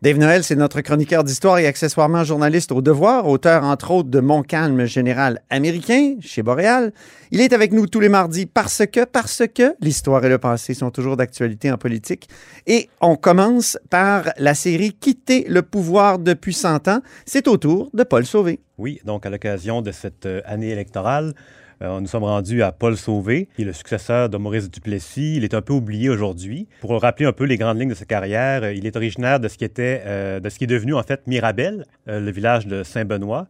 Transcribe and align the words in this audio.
Dave 0.00 0.18
Noël, 0.18 0.44
c'est 0.44 0.54
notre 0.54 0.80
chroniqueur 0.80 1.24
d'histoire 1.24 1.58
et 1.58 1.66
accessoirement 1.66 2.22
journaliste 2.22 2.70
au 2.70 2.80
devoir, 2.80 3.26
auteur 3.26 3.64
entre 3.64 3.90
autres 3.90 4.08
de 4.08 4.20
Mon 4.20 4.42
calme 4.42 4.84
général 4.84 5.42
américain 5.50 6.14
chez 6.20 6.44
Boréal. 6.44 6.92
Il 7.32 7.40
est 7.40 7.52
avec 7.52 7.72
nous 7.72 7.88
tous 7.88 7.98
les 7.98 8.08
mardis 8.08 8.46
parce 8.46 8.86
que, 8.86 9.04
parce 9.04 9.42
que 9.52 9.74
l'histoire 9.80 10.24
et 10.24 10.28
le 10.28 10.38
passé 10.38 10.72
sont 10.74 10.92
toujours 10.92 11.16
d'actualité 11.16 11.72
en 11.72 11.78
politique. 11.78 12.28
Et 12.68 12.88
on 13.00 13.16
commence 13.16 13.76
par 13.90 14.30
la 14.36 14.54
série 14.54 14.92
Quitter 14.92 15.44
le 15.48 15.62
pouvoir 15.62 16.20
depuis 16.20 16.54
100 16.54 16.86
ans. 16.86 17.00
C'est 17.26 17.48
au 17.48 17.56
tour 17.56 17.90
de 17.92 18.04
Paul 18.04 18.24
Sauvé. 18.24 18.60
Oui, 18.78 19.00
donc 19.04 19.26
à 19.26 19.30
l'occasion 19.30 19.82
de 19.82 19.90
cette 19.90 20.26
euh, 20.26 20.42
année 20.44 20.70
électorale, 20.70 21.34
euh, 21.82 22.00
nous 22.00 22.06
sommes 22.06 22.24
rendus 22.24 22.62
à 22.62 22.72
Paul 22.72 22.96
Sauvé, 22.96 23.48
qui 23.54 23.62
est 23.62 23.64
le 23.64 23.72
successeur 23.72 24.28
de 24.28 24.36
Maurice 24.36 24.70
Duplessis. 24.70 25.36
Il 25.36 25.44
est 25.44 25.54
un 25.54 25.62
peu 25.62 25.72
oublié 25.72 26.08
aujourd'hui. 26.08 26.66
Pour 26.80 27.00
rappeler 27.00 27.26
un 27.26 27.32
peu 27.32 27.44
les 27.44 27.56
grandes 27.56 27.78
lignes 27.78 27.90
de 27.90 27.94
sa 27.94 28.04
carrière, 28.04 28.64
euh, 28.64 28.72
il 28.72 28.86
est 28.86 28.96
originaire 28.96 29.38
de 29.38 29.48
ce 29.48 29.56
qui 29.56 29.64
était, 29.64 30.02
euh, 30.04 30.40
de 30.40 30.48
ce 30.48 30.58
qui 30.58 30.64
est 30.64 30.68
devenu 30.68 30.94
en 30.94 31.02
fait 31.02 31.26
Mirabel, 31.26 31.86
le 32.06 32.30
village 32.30 32.66
de 32.66 32.82
Saint-Benoît. 32.82 33.46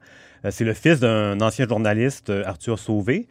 C'est 0.50 0.64
le 0.64 0.74
fils 0.74 1.00
d'un 1.00 1.40
ancien 1.40 1.66
journaliste, 1.66 2.30
Arthur 2.44 2.78
Sauvé. 2.78 3.26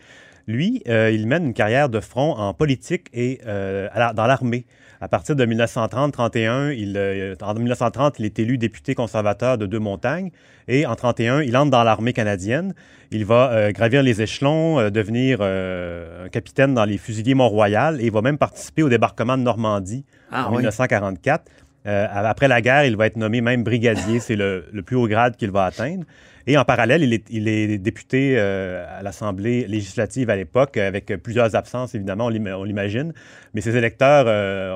Lui, 0.48 0.81
il 0.86 1.28
mène 1.28 1.48
une 1.48 1.53
carrière 1.53 1.90
de 1.90 2.00
front 2.00 2.38
en 2.38 2.53
politique 2.53 3.08
et 3.14 3.42
dans 3.45 4.26
l'armée. 4.28 4.66
À 5.00 5.08
partir 5.08 5.36
de 5.36 5.45
1930-31, 5.45 6.73
il, 6.76 7.36
en 7.42 7.53
1930, 7.53 8.17
il 8.17 8.26
est 8.26 8.40
élu 8.40 8.58
député 8.58 8.95
conservateur 8.95 9.58
de 9.58 9.68
Deux-Montagnes 9.68 10.31
et 10.68 10.86
en 10.86 10.95
31, 10.95 11.44
il 11.44 11.56
entre 11.56 11.72
dans 11.72 11.84
l'armée 11.84 12.14
canadienne. 12.14 12.73
Il 13.12 13.25
va 13.25 13.52
euh, 13.52 13.72
gravir 13.72 14.03
les 14.03 14.22
échelons, 14.22 14.80
euh, 14.80 14.90
devenir 14.90 15.38
euh, 15.42 16.25
un 16.25 16.30
capitaine 16.30 16.73
dans 16.73 16.84
les 16.84 16.98
fusiliers 16.98 17.36
Mont-Royal 17.36 18.02
et 18.02 18.06
il 18.06 18.12
va 18.12 18.22
même 18.22 18.38
participer 18.38 18.84
au 18.84 18.90
débarquement 18.90 19.38
de 19.38 19.44
Normandie 19.44 20.03
ah 20.31 20.48
en 20.48 20.52
1944. 20.52 21.45
Après 21.88 22.48
la 22.48 22.62
guerre, 22.62 22.86
il 22.86 22.98
va 22.98 23.08
être 23.08 23.18
nommé 23.18 23.42
même 23.42 23.64
brigadier. 23.64 24.20
C'est 24.20 24.36
le, 24.36 24.64
plus 24.86 24.96
haut 24.96 25.08
grade 25.08 25.36
qu'il 25.38 25.52
va 25.52 25.66
atteindre. 25.66 26.04
Et 26.50 26.58
en 26.58 26.64
parallèle, 26.64 27.04
il 27.04 27.48
est, 27.48 27.78
député 27.78 28.40
à 28.40 29.02
l'Assemblée 29.04 29.68
législative 29.68 30.30
à 30.30 30.36
l'époque, 30.36 30.78
avec 30.78 31.08
plusieurs 31.22 31.56
absences, 31.56 31.94
évidemment, 31.94 32.28
on 32.28 32.64
l'imagine. 32.64 33.14
Mais 33.54 33.62
ses 33.62 33.76
électeurs 33.76 34.28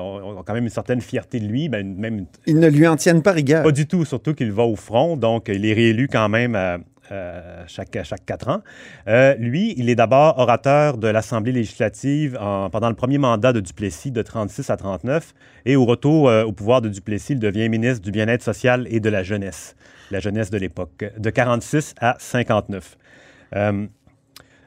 ont, 0.02 0.42
quand 0.42 0.52
même 0.52 0.64
une 0.64 0.70
certaine 0.70 1.00
fierté 1.00 1.40
de 1.40 1.46
lui. 1.46 1.68
Ben, 1.68 1.96
même... 1.96 2.26
Ils 2.46 2.58
ne 2.58 2.68
lui 2.68 2.86
en 2.86 2.96
tiennent 2.96 3.22
pas 3.22 3.32
rigueur. 3.32 3.62
Pas 3.62 3.72
du 3.72 3.86
tout, 3.86 4.04
surtout 4.04 4.34
qu'il 4.34 4.52
va 4.52 4.64
au 4.64 4.76
front. 4.76 5.16
Donc, 5.16 5.48
il 5.48 5.64
est 5.64 5.72
réélu 5.72 6.08
quand 6.08 6.28
même 6.28 6.54
à, 6.54 6.78
euh, 7.12 7.64
chaque, 7.66 7.90
quatre 8.24 8.48
ans. 8.48 8.62
Euh, 9.06 9.34
lui, 9.34 9.74
il 9.76 9.90
est 9.90 9.94
d'abord 9.94 10.38
orateur 10.38 10.96
de 10.96 11.08
l'Assemblée 11.08 11.52
législative 11.52 12.38
pendant 12.72 12.88
le 12.88 12.94
premier 12.94 13.18
mandat 13.18 13.52
de 13.52 13.60
Duplessis 13.60 14.10
de 14.10 14.22
36 14.22 14.70
à 14.70 14.76
39 14.76 15.34
et 15.66 15.76
au 15.76 15.84
retour 15.84 16.28
euh, 16.28 16.44
au 16.44 16.52
pouvoir 16.52 16.80
de 16.80 16.88
Duplessis, 16.88 17.34
il 17.34 17.38
devient 17.38 17.68
ministre 17.68 18.02
du 18.02 18.10
Bien-être 18.10 18.42
social 18.42 18.86
et 18.90 18.98
de 18.98 19.10
la 19.10 19.22
jeunesse, 19.22 19.76
la 20.10 20.20
jeunesse 20.20 20.50
de 20.50 20.58
l'époque, 20.58 21.04
de 21.16 21.30
46 21.30 21.94
à 22.00 22.16
59. 22.18 22.96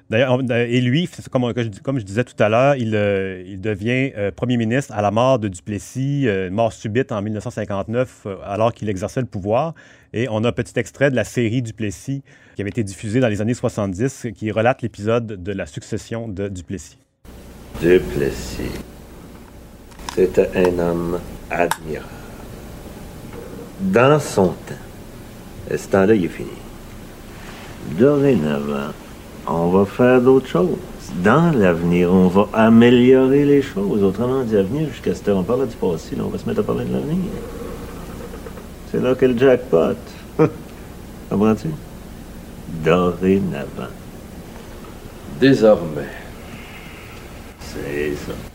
D'ailleurs, 0.09 0.39
et 0.51 0.81
lui, 0.81 1.09
comme, 1.31 1.51
je 1.97 2.03
disais 2.03 2.23
tout 2.23 2.41
à 2.43 2.47
l'heure, 2.47 2.75
il, 2.75 2.93
il, 3.47 3.59
devient 3.59 4.11
premier 4.35 4.55
ministre 4.55 4.93
à 4.93 5.01
la 5.01 5.09
mort 5.09 5.39
de 5.39 5.47
Duplessis, 5.47 6.27
mort 6.51 6.71
subite 6.73 7.11
en 7.11 7.23
1959, 7.23 8.27
alors 8.43 8.71
qu'il 8.71 8.87
exerçait 8.87 9.21
le 9.21 9.25
pouvoir. 9.25 9.73
Et 10.13 10.27
on 10.29 10.43
a 10.43 10.49
un 10.49 10.51
petit 10.51 10.79
extrait 10.79 11.09
de 11.09 11.15
la 11.15 11.23
série 11.23 11.63
Duplessis 11.63 12.21
qui 12.55 12.61
avait 12.61 12.69
été 12.69 12.83
diffusée 12.83 13.19
dans 13.19 13.27
les 13.27 13.41
années 13.41 13.53
70 13.53 14.27
qui 14.35 14.51
relate 14.51 14.81
l'épisode 14.81 15.25
de 15.43 15.51
la 15.51 15.65
succession 15.65 16.27
de 16.27 16.47
Duplessis. 16.47 16.97
Duplessis, 17.81 18.71
c'était 20.15 20.49
un 20.55 20.79
homme 20.79 21.19
admirable. 21.49 22.07
Dans 23.81 24.19
son 24.19 24.47
temps, 24.47 24.75
et 25.69 25.77
ce 25.77 25.89
temps-là, 25.89 26.15
il 26.15 26.25
est 26.25 26.29
fini. 26.29 26.49
Dorénavant, 27.99 28.93
on 29.47 29.69
va 29.69 29.85
faire 29.85 30.21
d'autres 30.21 30.47
choses. 30.47 30.77
Dans 31.23 31.51
l'avenir, 31.55 32.11
on 32.11 32.27
va 32.27 32.47
améliorer 32.53 33.45
les 33.45 33.61
choses. 33.61 34.03
Autrement 34.03 34.43
dit, 34.43 34.55
l'avenir, 34.55 34.89
jusqu'à 34.89 35.13
ce 35.13 35.23
temps, 35.23 35.39
on 35.39 35.43
parle 35.43 35.67
du 35.67 35.75
passé, 35.75 36.15
là, 36.15 36.23
on 36.25 36.29
va 36.29 36.37
se 36.37 36.47
mettre 36.47 36.61
à 36.61 36.63
parler 36.63 36.85
de 36.85 36.93
l'avenir. 36.93 37.31
C'est 38.91 39.01
là 39.01 39.15
qu'est 39.15 39.27
le 39.27 39.37
jackpot. 39.37 39.95
Comprends-tu? 41.29 41.69
Dorénavant. 42.83 43.91
Désormais. 45.39 46.09
C'est 47.59 48.15
ça. 48.15 48.54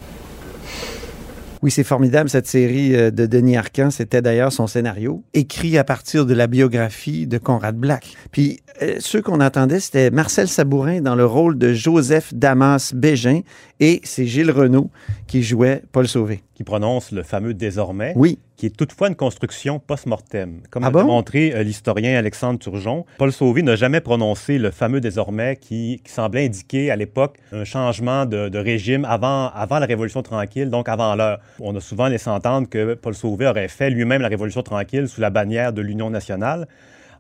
Oui, 1.63 1.71
c'est 1.71 1.85
formidable 1.85 2.31
cette 2.31 2.47
série 2.47 2.97
euh, 2.97 3.11
de 3.11 3.27
Denis 3.27 3.59
Arcand. 3.59 3.91
C'était 3.91 4.23
d'ailleurs 4.23 4.51
son 4.51 4.67
scénario, 4.67 5.23
écrit 5.35 5.77
à 5.77 5.85
partir 5.85 6.25
de 6.25 6.33
la 6.33 6.47
biographie 6.47 7.27
de 7.27 7.37
Conrad 7.37 7.77
Black. 7.77 8.15
Puis 8.31 8.61
euh, 8.81 8.97
ceux 8.99 9.21
qu'on 9.21 9.43
entendait, 9.43 9.81
c'était 9.81 10.11
Marcel 10.11 10.49
Sabourin 10.49 11.03
dans 11.03 11.15
le 11.15 11.27
rôle 11.27 11.59
de 11.59 11.75
Joseph 11.75 12.33
Damas 12.33 12.95
Bégin 12.95 13.43
et 13.81 14.01
c'est 14.05 14.27
Gilles 14.27 14.51
Renault 14.51 14.91
qui 15.27 15.43
jouait 15.43 15.83
Paul 15.91 16.07
Sauvé. 16.07 16.43
Qui 16.55 16.65
prononce 16.65 17.13
le 17.13 17.23
fameux 17.23 17.55
désormais. 17.55 18.13
Oui. 18.15 18.39
Qui 18.59 18.67
est 18.67 18.77
toutefois 18.77 19.09
une 19.09 19.15
construction 19.15 19.79
post-mortem. 19.79 20.61
Comme 20.69 20.85
ah 20.85 20.89
a 20.89 21.03
montré 21.03 21.55
euh, 21.55 21.63
l'historien 21.63 22.19
Alexandre 22.19 22.59
Turgeon, 22.59 23.07
Paul 23.17 23.33
Sauvé 23.33 23.63
n'a 23.63 23.77
jamais 23.77 24.03
prononcé 24.03 24.59
le 24.59 24.71
fameux 24.71 25.01
désormais 25.01 25.57
qui, 25.57 26.03
semblait 26.05 26.45
indiquer 26.45 26.91
à 26.91 26.97
l'époque 26.97 27.39
un 27.53 27.65
changement 27.65 28.27
de, 28.27 28.59
régime 28.59 29.07
avant, 29.07 29.49
avant 29.49 29.79
la 29.79 29.87
Révolution 29.87 30.23
tranquille, 30.23 30.69
donc 30.69 30.91
avant 30.91 31.15
l'heure. 31.15 31.41
On 31.59 31.75
a 31.75 31.81
souvent 31.81 32.09
laissé 32.09 32.29
entendre 32.29 32.69
que 32.69 32.93
Paul 32.93 33.15
Sauvé 33.15 33.47
aurait 33.47 33.69
fait 33.69 33.89
lui-même 33.89 34.21
la 34.21 34.29
Révolution 34.29 34.63
tranquille 34.63 35.09
sous 35.09 35.23
la 35.23 35.31
bannière 35.31 35.73
de 35.73 35.81
l'Union 35.81 36.11
nationale. 36.11 36.69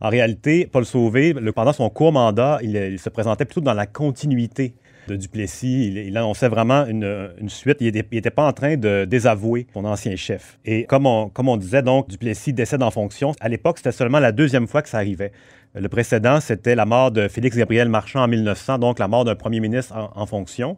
En 0.02 0.08
réalité, 0.08 0.66
Paul 0.70 0.86
Sauvé, 0.86 1.34
pendant 1.54 1.72
son 1.72 1.90
court 1.90 2.12
mandat, 2.12 2.58
il, 2.62 2.98
se 2.98 3.10
présentait 3.10 3.44
plutôt 3.44 3.60
dans 3.60 3.74
la 3.74 3.86
continuité 3.86 4.74
de 5.08 5.16
Duplessis. 5.16 5.88
Il, 6.06 6.16
annonçait 6.16 6.48
vraiment 6.48 6.86
une, 6.86 7.28
suite. 7.48 7.78
Il 7.80 7.92
n'était 7.92 8.30
pas 8.30 8.46
en 8.46 8.52
train 8.52 8.76
de 8.76 9.04
désavouer 9.04 9.66
son 9.72 9.84
ancien 9.84 10.16
chef. 10.16 10.58
Et 10.64 10.84
comme 10.84 11.06
on, 11.06 11.56
disait, 11.56 11.82
donc, 11.82 12.08
Duplessis 12.08 12.52
décède 12.52 12.82
en 12.82 12.90
fonction. 12.90 13.32
À 13.40 13.48
l'époque, 13.48 13.78
c'était 13.78 13.92
seulement 13.92 14.20
la 14.20 14.32
deuxième 14.32 14.66
fois 14.66 14.82
que 14.82 14.88
ça 14.88 14.98
arrivait. 14.98 15.32
Le 15.74 15.88
précédent, 15.88 16.40
c'était 16.40 16.74
la 16.74 16.84
mort 16.84 17.12
de 17.12 17.28
Félix 17.28 17.56
Gabriel 17.56 17.88
Marchand 17.88 18.22
en 18.22 18.28
1900, 18.28 18.78
donc 18.78 18.98
la 18.98 19.06
mort 19.06 19.24
d'un 19.24 19.36
premier 19.36 19.60
ministre 19.60 19.94
en, 20.14 20.26
fonction. 20.26 20.76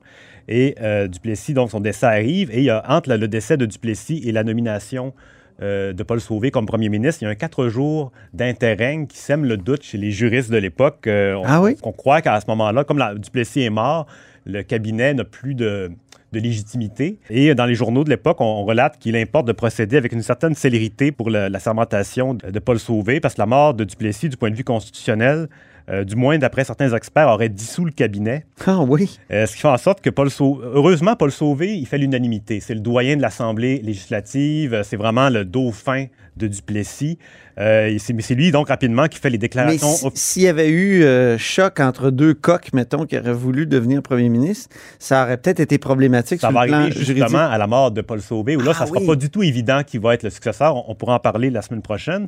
Et 0.48 0.74
euh, 0.82 1.08
Duplessis, 1.08 1.54
donc 1.54 1.70
son 1.70 1.80
décès 1.80 2.06
arrive. 2.06 2.50
Et 2.52 2.70
entre 2.70 3.14
le 3.14 3.28
décès 3.28 3.56
de 3.56 3.64
Duplessis 3.64 4.22
et 4.24 4.32
la 4.32 4.44
nomination 4.44 5.14
euh, 5.62 5.92
de 5.92 6.02
Paul 6.02 6.20
Sauvé 6.20 6.50
comme 6.50 6.66
premier 6.66 6.88
ministre, 6.88 7.22
il 7.22 7.26
y 7.26 7.28
a 7.28 7.30
un 7.30 7.36
quatre 7.36 7.68
jours 7.68 8.10
d'interrègne 8.32 9.06
qui 9.06 9.18
sème 9.18 9.44
le 9.44 9.56
doute 9.56 9.82
chez 9.82 9.96
les 9.96 10.10
juristes 10.10 10.50
de 10.50 10.56
l'époque. 10.56 11.06
Euh, 11.06 11.34
on, 11.34 11.42
ah 11.46 11.62
oui? 11.62 11.76
On 11.82 11.92
croit 11.92 12.20
qu'à 12.20 12.40
ce 12.40 12.46
moment-là, 12.48 12.84
comme 12.84 12.98
la, 12.98 13.14
Duplessis 13.14 13.62
est 13.62 13.70
mort, 13.70 14.06
le 14.44 14.62
cabinet 14.62 15.14
n'a 15.14 15.24
plus 15.24 15.54
de, 15.54 15.92
légitimité. 16.32 17.18
Et 17.28 17.54
dans 17.54 17.66
les 17.66 17.74
journaux 17.74 18.04
de 18.04 18.10
l'époque, 18.10 18.40
on, 18.40 18.64
relate 18.64 18.98
qu'il 18.98 19.16
importe 19.16 19.46
de 19.46 19.52
procéder 19.52 19.98
avec 19.98 20.12
une 20.12 20.22
certaine 20.22 20.54
célérité 20.54 21.12
pour 21.12 21.28
la, 21.28 21.48
la 21.48 21.58
sermentation 21.58 22.34
de, 22.34 22.50
de, 22.50 22.58
Paul 22.58 22.78
Sauvé, 22.78 23.20
parce 23.20 23.34
que 23.34 23.40
la 23.40 23.46
mort 23.46 23.74
de 23.74 23.84
Duplessis, 23.84 24.30
du 24.30 24.36
point 24.38 24.50
de 24.50 24.56
vue 24.56 24.64
constitutionnel, 24.64 25.48
euh, 25.88 26.04
du 26.04 26.16
moins 26.16 26.38
d'après 26.38 26.64
certains 26.64 26.94
experts, 26.94 27.28
aurait 27.28 27.48
dissous 27.48 27.84
le 27.84 27.90
cabinet. 27.90 28.44
Ah 28.66 28.80
oui. 28.82 29.18
Euh, 29.30 29.46
ce 29.46 29.54
qui 29.54 29.62
fait 29.62 29.68
en 29.68 29.78
sorte 29.78 30.00
que 30.00 30.10
Paul 30.10 30.30
Sauvé, 30.30 30.64
heureusement, 30.72 31.16
Paul 31.16 31.32
Sauvé, 31.32 31.76
il 31.76 31.86
fait 31.86 31.98
l'unanimité. 31.98 32.60
C'est 32.60 32.74
le 32.74 32.80
doyen 32.80 33.16
de 33.16 33.22
l'Assemblée 33.22 33.80
législative, 33.82 34.82
c'est 34.84 34.96
vraiment 34.96 35.28
le 35.28 35.44
dauphin 35.44 36.06
de 36.36 36.46
Duplessis. 36.46 37.18
Euh, 37.58 37.96
c'est 37.98 38.34
lui, 38.34 38.50
donc, 38.50 38.68
rapidement, 38.68 39.08
qui 39.08 39.18
fait 39.18 39.30
les 39.30 39.38
déclarations. 39.38 40.10
S'il 40.14 40.42
y 40.42 40.48
avait 40.48 40.70
eu 40.70 41.02
euh, 41.04 41.36
choc 41.38 41.80
entre 41.80 42.10
deux 42.10 42.34
coqs, 42.34 42.72
mettons, 42.72 43.04
qui 43.04 43.18
auraient 43.18 43.32
voulu 43.32 43.66
devenir 43.66 44.02
premier 44.02 44.28
ministre, 44.28 44.74
ça 44.98 45.24
aurait 45.24 45.36
peut-être 45.36 45.60
été 45.60 45.78
problématique 45.78 46.40
ça 46.40 46.48
sur 46.48 46.56
va 46.56 46.64
le 46.64 46.68
plan 46.68 46.78
arriver 46.80 47.04
justement 47.04 47.50
à 47.50 47.58
la 47.58 47.66
mort 47.66 47.90
de 47.90 48.00
Paul 48.00 48.20
Sauvé, 48.20 48.56
où 48.56 48.60
là, 48.60 48.72
ça 48.72 48.84
ne 48.84 48.90
ah 48.90 48.94
sera 48.94 49.06
pas 49.06 49.16
du 49.16 49.28
tout 49.28 49.42
évident 49.42 49.82
qui 49.86 49.98
va 49.98 50.14
être 50.14 50.22
le 50.22 50.30
successeur. 50.30 50.88
On, 50.88 50.94
pourra 50.94 51.16
en 51.16 51.18
parler 51.18 51.50
la 51.50 51.62
semaine 51.62 51.82
prochaine. 51.82 52.26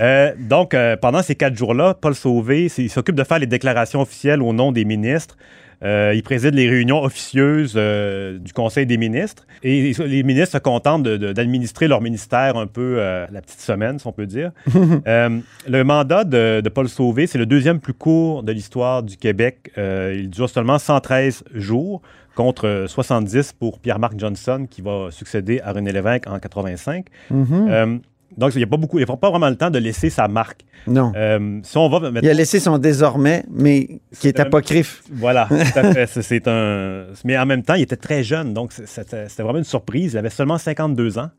Euh, 0.00 0.32
donc, 0.38 0.76
pendant 1.00 1.22
ces 1.22 1.34
quatre 1.34 1.56
jours-là, 1.56 1.94
Paul 1.94 2.14
Sauvé, 2.14 2.70
il 2.76 2.90
s'occupe 2.96 3.14
de 3.14 3.24
faire 3.24 3.38
les 3.38 3.46
déclarations 3.46 4.00
officielles 4.00 4.42
au 4.42 4.52
nom 4.52 4.72
des 4.72 4.84
ministres. 4.84 5.36
Euh, 5.84 6.12
il 6.14 6.22
préside 6.22 6.54
les 6.54 6.70
réunions 6.70 7.02
officieuses 7.02 7.74
euh, 7.76 8.38
du 8.38 8.54
Conseil 8.54 8.86
des 8.86 8.96
ministres. 8.96 9.46
Et 9.62 9.92
les 9.92 10.22
ministres 10.22 10.52
se 10.52 10.58
contentent 10.58 11.02
d'administrer 11.02 11.86
leur 11.86 12.00
ministère 12.00 12.56
un 12.56 12.66
peu 12.66 12.96
euh, 12.98 13.26
la 13.30 13.42
petite 13.42 13.60
semaine, 13.60 13.98
si 13.98 14.06
on 14.06 14.12
peut 14.12 14.26
dire. 14.26 14.52
Le 14.74 15.82
mandat 15.82 16.24
de, 16.24 16.62
de 16.62 16.68
Paul 16.70 16.88
Sauvé, 16.88 17.26
c'est 17.26 17.38
le 17.38 17.46
deuxième 17.46 17.80
plus 17.80 17.92
court 17.92 18.42
de 18.42 18.52
l'histoire 18.52 19.02
du 19.02 19.16
Québec. 19.16 19.70
Il 19.76 20.30
dure 20.30 20.48
seulement 20.48 20.78
113 20.78 21.44
jours 21.54 22.00
contre 22.36 22.84
70 22.86 23.54
pour 23.54 23.80
Pierre-Marc 23.80 24.18
Johnson, 24.18 24.66
qui 24.70 24.82
va 24.82 25.08
succéder 25.10 25.60
à 25.62 25.72
René 25.72 25.90
Lévesque 25.90 26.28
en 26.28 26.38
85. 26.38 27.06
Euh, 27.32 27.98
donc, 28.36 28.54
il 28.54 28.58
n'y 28.58 28.64
a 28.64 28.66
pas 28.66 28.76
beaucoup, 28.76 28.98
il 28.98 29.02
a 29.10 29.16
pas 29.16 29.30
vraiment 29.30 29.48
le 29.48 29.56
temps 29.56 29.70
de 29.70 29.78
laisser 29.78 30.10
sa 30.10 30.28
marque. 30.28 30.62
Non. 30.86 31.12
Euh, 31.16 31.60
si 31.62 31.76
on 31.78 31.88
va 31.88 32.10
Il 32.22 32.28
a 32.28 32.34
laissé 32.34 32.60
son 32.60 32.78
désormais, 32.78 33.44
mais 33.50 34.00
qui 34.18 34.28
est 34.28 34.38
un- 34.40 34.44
apocryphe. 34.44 35.02
Voilà, 35.10 35.46
tout 35.48 35.78
à 35.78 35.92
fait. 35.92 36.06
C'est- 36.22 36.46
un. 36.48 37.04
Mais 37.24 37.36
en 37.38 37.46
même 37.46 37.62
temps, 37.62 37.74
il 37.74 37.82
était 37.82 37.96
très 37.96 38.22
jeune, 38.22 38.52
donc 38.54 38.72
c'était 38.72 39.26
vraiment 39.38 39.58
une 39.58 39.64
surprise. 39.64 40.12
Il 40.12 40.18
avait 40.18 40.30
seulement 40.30 40.58
52 40.58 41.18
ans. 41.18 41.30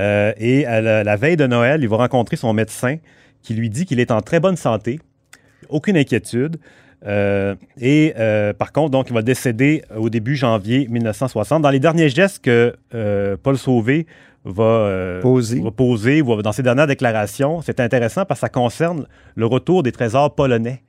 Euh, 0.00 0.32
et 0.38 0.66
à 0.66 0.80
la, 0.80 1.04
la 1.04 1.16
veille 1.16 1.36
de 1.36 1.46
Noël, 1.46 1.80
il 1.82 1.88
va 1.88 1.96
rencontrer 1.96 2.36
son 2.36 2.52
médecin 2.52 2.96
qui 3.42 3.54
lui 3.54 3.70
dit 3.70 3.84
qu'il 3.86 4.00
est 4.00 4.10
en 4.10 4.20
très 4.20 4.40
bonne 4.40 4.56
santé, 4.56 5.00
aucune 5.68 5.96
inquiétude. 5.96 6.56
Euh, 7.06 7.54
et 7.80 8.14
euh, 8.18 8.52
par 8.52 8.72
contre, 8.72 8.90
donc, 8.90 9.08
il 9.10 9.14
va 9.14 9.22
décéder 9.22 9.82
au 9.96 10.08
début 10.10 10.34
janvier 10.34 10.88
1960. 10.90 11.62
Dans 11.62 11.70
les 11.70 11.78
derniers 11.78 12.08
gestes 12.08 12.42
que 12.44 12.74
Paul 13.42 13.56
Sauvé 13.58 14.06
va, 14.46 14.62
euh, 14.62 15.20
Poser. 15.20 15.60
va 15.60 15.70
poser 15.70 16.22
ou 16.22 16.34
va- 16.36 16.42
dans 16.42 16.52
ses 16.52 16.62
dernières 16.62 16.86
déclarations, 16.86 17.60
c'est 17.62 17.80
intéressant 17.80 18.24
parce 18.24 18.40
que 18.40 18.46
ça 18.46 18.48
concerne 18.48 19.06
le 19.34 19.46
retour 19.46 19.82
des 19.82 19.92
trésors 19.92 20.34
polonais 20.34 20.82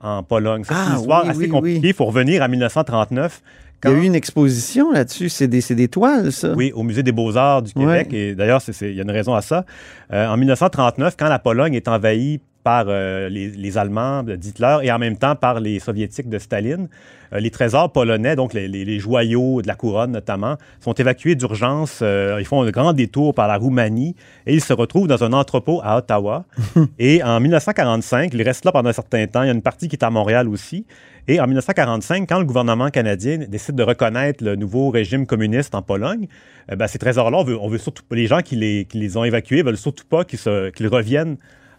en 0.00 0.22
Pologne. 0.22 0.64
Ça, 0.64 0.74
C'est 0.74 0.80
Ah, 0.80 0.92
une 0.94 1.00
histoire 1.00 1.22
oui, 1.24 1.30
assez 1.30 1.38
oui, 1.38 1.48
compliquée. 1.48 1.80
oui. 1.82 1.88
Il 1.88 1.94
faut 1.94 2.04
revenir 2.04 2.42
à 2.42 2.48
1939. 2.48 3.40
Il 3.86 3.90
y 3.90 3.92
a 3.92 3.96
eu 3.96 4.04
une 4.04 4.14
exposition 4.14 4.90
là-dessus. 4.92 5.28
C'est 5.28 5.46
des, 5.46 5.60
c'est 5.60 5.74
des 5.74 5.88
toiles, 5.88 6.32
ça. 6.32 6.54
oui, 6.54 6.72
au 6.74 6.82
Musée 6.82 7.02
des 7.02 7.12
Beaux-Arts 7.12 7.62
du 7.62 7.72
Québec. 7.74 8.08
Ouais. 8.10 8.18
Et 8.18 8.34
d'ailleurs, 8.34 8.62
il 8.80 8.94
y 8.94 8.98
a 8.98 9.02
une 9.02 9.10
raison 9.10 9.34
à 9.34 9.42
ça. 9.42 9.66
Euh, 10.12 10.26
en 10.26 10.36
1939, 10.38 11.16
quand 11.18 11.28
la 11.28 11.38
Pologne 11.38 11.74
est 11.74 11.86
envahie 11.86 12.40
par 12.64 12.86
euh, 12.88 13.28
les, 13.28 13.48
les 13.50 13.78
Allemands 13.78 14.22
d'Hitler 14.24 14.78
et 14.82 14.90
en 14.90 14.98
même 14.98 15.16
temps 15.16 15.36
par 15.36 15.60
les 15.60 15.78
Soviétiques 15.78 16.28
de 16.28 16.38
Staline, 16.38 16.88
euh, 17.32 17.38
les 17.38 17.50
trésors 17.50 17.92
polonais, 17.92 18.34
donc 18.36 18.54
les, 18.54 18.66
les- 18.66 18.84
les 18.86 18.98
joyaux 18.98 19.62
de 19.62 19.68
la 19.68 19.74
couronne 19.74 20.12
notamment, 20.12 20.56
sont 20.80 20.94
évacués 20.94 21.34
d'urgence. 21.34 22.00
Euh, 22.02 22.38
ils 22.40 22.46
font 22.46 22.62
un 22.62 22.70
grand 22.70 22.92
détour 22.94 23.34
par 23.34 23.46
la 23.46 23.58
Roumanie 23.58 24.16
et 24.46 24.54
ils 24.54 24.60
se 24.62 24.72
retrouvent 24.72 25.06
dans 25.06 25.22
un 25.22 25.32
entrepôt 25.34 25.80
à 25.84 25.98
Ottawa. 25.98 26.46
et 26.98 27.22
en 27.22 27.38
1945, 27.38 28.32
ils 28.34 28.42
restent 28.42 28.64
là 28.64 28.72
pendant 28.72 28.88
un 28.88 28.94
certain 28.94 29.26
temps. 29.26 29.42
Il 29.42 29.46
y 29.46 29.50
a 29.50 29.54
une 29.54 29.62
partie 29.62 29.88
qui 29.88 29.96
est 29.96 30.04
à 30.04 30.10
Montréal 30.10 30.48
aussi. 30.48 30.86
Et 31.28 31.40
en 31.40 31.44
1945, 31.46 32.26
quand 32.28 32.38
le 32.38 32.44
gouvernement 32.44 32.88
canadien 32.90 33.38
décide 33.48 33.74
de 33.76 33.82
reconnaître 33.82 34.42
le 34.44 34.56
nouveau 34.56 34.90
régime 34.90 35.26
communiste 35.26 35.74
en 35.74 35.82
Pologne, 35.82 36.28
eh 36.70 36.76
ben, 36.76 36.86
ces 36.86 36.98
trésors-là, 36.98 37.38
on 37.38 37.44
veut, 37.44 37.58
on 37.58 37.68
veut 37.68 37.78
surtout 37.78 38.02
les 38.10 38.26
gens 38.26 38.40
qui 38.40 38.56
les, 38.56 38.84
qui 38.86 38.98
les 38.98 39.16
ont 39.16 39.24
évacués 39.24 39.62
veulent 39.62 39.76
surtout 39.78 40.04
pas 40.08 40.24
qu'ils 40.24 40.88
reviennent 40.88 41.36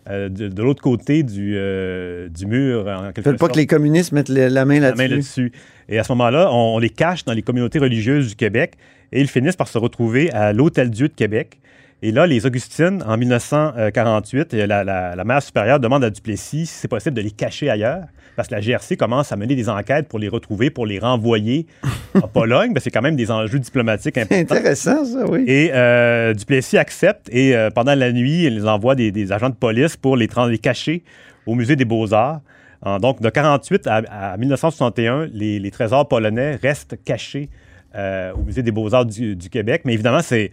euh, 0.10 0.30
de, 0.30 0.48
de 0.48 0.63
l'autre 0.63 0.81
côté 0.81 1.24
du, 1.24 1.56
euh, 1.56 2.30
du 2.30 2.46
mur. 2.46 2.88
En 2.88 3.12
quelque 3.12 3.24
Faites 3.24 3.40
pas 3.40 3.50
que 3.50 3.57
les 3.57 3.68
communistes 3.68 4.12
mettent 4.12 4.30
la 4.30 4.50
main 4.66 4.80
la 4.80 4.94
main 4.94 5.07
là-dessus. 5.07 5.10
là-dessus. 5.10 5.52
Et 5.90 6.00
à 6.00 6.04
ce 6.04 6.12
moment-là, 6.13 6.50
on, 6.52 6.75
on 6.75 6.80
les 6.80 6.90
cache 6.90 7.25
dans 7.25 7.34
les 7.34 7.42
communautés 7.42 7.80
religieuses 7.80 8.30
du 8.30 8.36
Québec 8.36 8.74
et 9.12 9.22
ils 9.22 9.28
finissent 9.28 9.56
par 9.56 9.68
se 9.68 9.78
retrouver 9.78 10.31
à 10.31 10.54
l'Hôtel-Dieu 10.54 11.07
de 11.10 11.13
Québec. 11.13 11.60
Et 12.02 12.12
là, 12.12 12.28
les 12.28 12.46
Augustines, 12.46 13.04
en 13.07 13.18
1948, 13.18 14.54
et 14.54 14.68
la, 14.68 14.84
la, 14.84 15.16
la 15.16 15.24
mère 15.24 15.42
supérieure 15.42 15.80
demande 15.80 16.04
à 16.04 16.10
Duplessis 16.10 16.66
si 16.66 16.74
c'est 16.74 16.88
possible 16.88 17.16
de 17.16 17.22
les 17.22 17.31
cacher 17.31 17.69
ailleurs, 17.69 18.04
parce 18.36 18.50
que 18.50 18.54
la 18.56 18.60
GRC 18.62 18.98
commence 18.98 19.31
à 19.31 19.38
mener 19.38 19.56
des 19.56 19.69
enquêtes 19.69 20.07
pour 20.10 20.19
les 20.19 20.28
retrouver, 20.28 20.69
pour 20.69 20.86
les 20.86 21.00
renvoyer 21.00 21.66
en 22.16 22.28
Pologne. 22.28 22.74
Ben, 22.74 22.81
c'est 22.84 22.92
quand 22.92 23.02
même 23.02 23.16
des 23.16 23.31
enjeux 23.31 23.60
diplomatiques 23.60 24.18
importants. 24.18 24.56
intéressant, 24.56 25.06
ça, 25.06 25.25
oui. 25.30 25.46
Et 25.48 25.72
euh, 25.74 26.34
Duplessis 26.34 26.78
accepte 26.78 27.30
et 27.31 27.56
euh, 27.56 27.69
pendant 27.69 27.96
la 27.96 28.12
nuit, 28.12 28.44
il 28.44 28.56
les 28.56 28.68
envoie 28.68 28.96
des, 28.96 29.12
des 29.12 29.31
agents 29.31 29.50
de 29.50 29.56
police 29.56 29.96
pour 29.96 30.18
les, 30.18 30.28
les 30.50 30.58
cacher 30.58 31.01
au 31.46 31.56
Musée 31.56 31.75
des 31.78 31.86
Beaux-Arts. 31.86 32.42
En- 32.81 33.00
donc, 33.00 33.22
de 33.22 33.30
48 33.30 33.88
à, 33.88 34.01
à 34.34 34.38
1961, 34.38 35.28
les, 35.34 35.60
les 35.60 35.72
trésors 35.72 36.08
polonais 36.08 36.56
restent 36.62 36.98
cachés 37.06 37.50
euh, 37.96 38.34
au 38.34 38.44
Musée 38.44 38.64
des 38.64 38.72
Beaux-Arts 38.72 39.06
du, 39.06 39.36
du 39.36 39.50
Québec. 39.50 39.82
Mais 39.86 39.94
évidemment, 39.94 40.22
c'est 40.22 40.52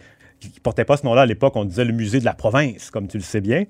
qui 0.50 0.58
ne 0.58 0.62
portait 0.62 0.84
pas 0.84 0.96
ce 0.96 1.04
nom-là 1.06 1.22
à 1.22 1.26
l'époque, 1.26 1.54
on 1.56 1.64
disait 1.64 1.84
le 1.84 1.92
musée 1.92 2.18
de 2.18 2.24
la 2.24 2.34
province, 2.34 2.90
comme 2.90 3.06
tu 3.06 3.16
le 3.16 3.22
sais 3.22 3.40
bien. 3.40 3.64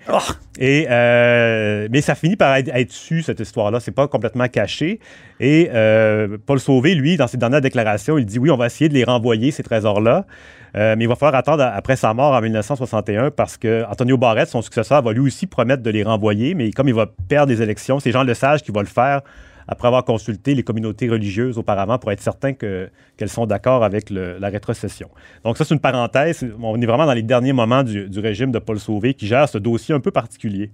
Et, 0.59 0.87
euh, 0.91 1.89
mais 1.91 2.01
ça 2.01 2.15
finit 2.15 2.37
par 2.37 2.57
être, 2.57 2.69
être 2.69 2.93
su, 2.93 3.23
cette 3.23 3.41
histoire-là. 3.41 3.81
C'est 3.81 3.93
pas 3.93 4.09
complètement 4.09 4.49
caché. 4.49 5.01
Et 5.41 5.69
euh, 5.73 6.39
Paul 6.47 6.61
Sauvé, 6.61 6.95
lui, 6.95 7.17
dans 7.17 7.27
ses 7.27 7.37
dernières 7.37 7.61
déclarations, 7.61 8.17
il 8.19 8.27
dit 8.27 8.39
oui, 8.39 8.51
on 8.51 8.57
va 8.57 8.67
essayer 8.67 8.89
de 8.89 8.95
les 8.95 9.05
renvoyer, 9.05 9.51
ces 9.51 9.63
trésors-là. 9.63 10.25
Euh, 10.75 10.95
mais 10.97 11.05
il 11.05 11.09
va 11.09 11.17
falloir 11.17 11.39
attendre 11.39 11.63
après 11.63 11.97
sa 11.97 12.15
mort 12.15 12.33
en 12.33 12.41
1961 12.41 13.31
parce 13.31 13.59
que 13.59 13.85
Antonio 13.91 14.17
Barrett, 14.17 14.49
son 14.49 14.63
successeur, 14.63 15.03
va 15.03 15.13
lui 15.13 15.21
aussi 15.21 15.47
promettre 15.47 15.83
de 15.83 15.91
les 15.91 16.03
renvoyer. 16.03 16.55
Mais 16.55 16.71
comme 16.71 16.89
il 16.89 16.95
va 16.95 17.07
perdre 17.29 17.49
des 17.49 17.61
élections, 17.61 18.01
c'est 18.01 18.13
Jean 18.13 18.23
Lesage 18.23 18.63
qui 18.63 18.73
va 18.73 18.81
le 18.81 18.87
faire 18.87 19.21
après 19.69 19.89
avoir 19.89 20.05
consulté 20.05 20.55
les 20.55 20.63
communautés 20.63 21.09
religieuses 21.09 21.59
auparavant 21.59 21.99
pour 21.99 22.13
être 22.13 22.21
certain 22.21 22.53
que- 22.53 22.91
qu'elles 23.17 23.29
sont 23.29 23.47
d'accord 23.47 23.85
avec 23.85 24.11
la 24.11 24.49
rétrocession. 24.49 25.09
Donc 25.45 25.57
ça, 25.57 25.65
c'est 25.65 25.75
une 25.75 25.81
parenthèse. 25.81 26.47
On 26.61 26.81
est 26.81 26.87
vraiment 26.87 27.07
dans 27.07 27.13
les 27.13 27.23
derniers 27.23 27.53
moments 27.53 27.83
du, 27.83 28.09
régime 28.19 28.53
de 28.53 28.59
Paul 28.59 28.79
Sauvé 28.79 29.15
qui 29.15 29.27
gère 29.27 29.49
ce 29.49 29.59
dossier 29.59 29.95
un 29.95 30.01
peu 30.01 30.11
particulier. 30.11 30.71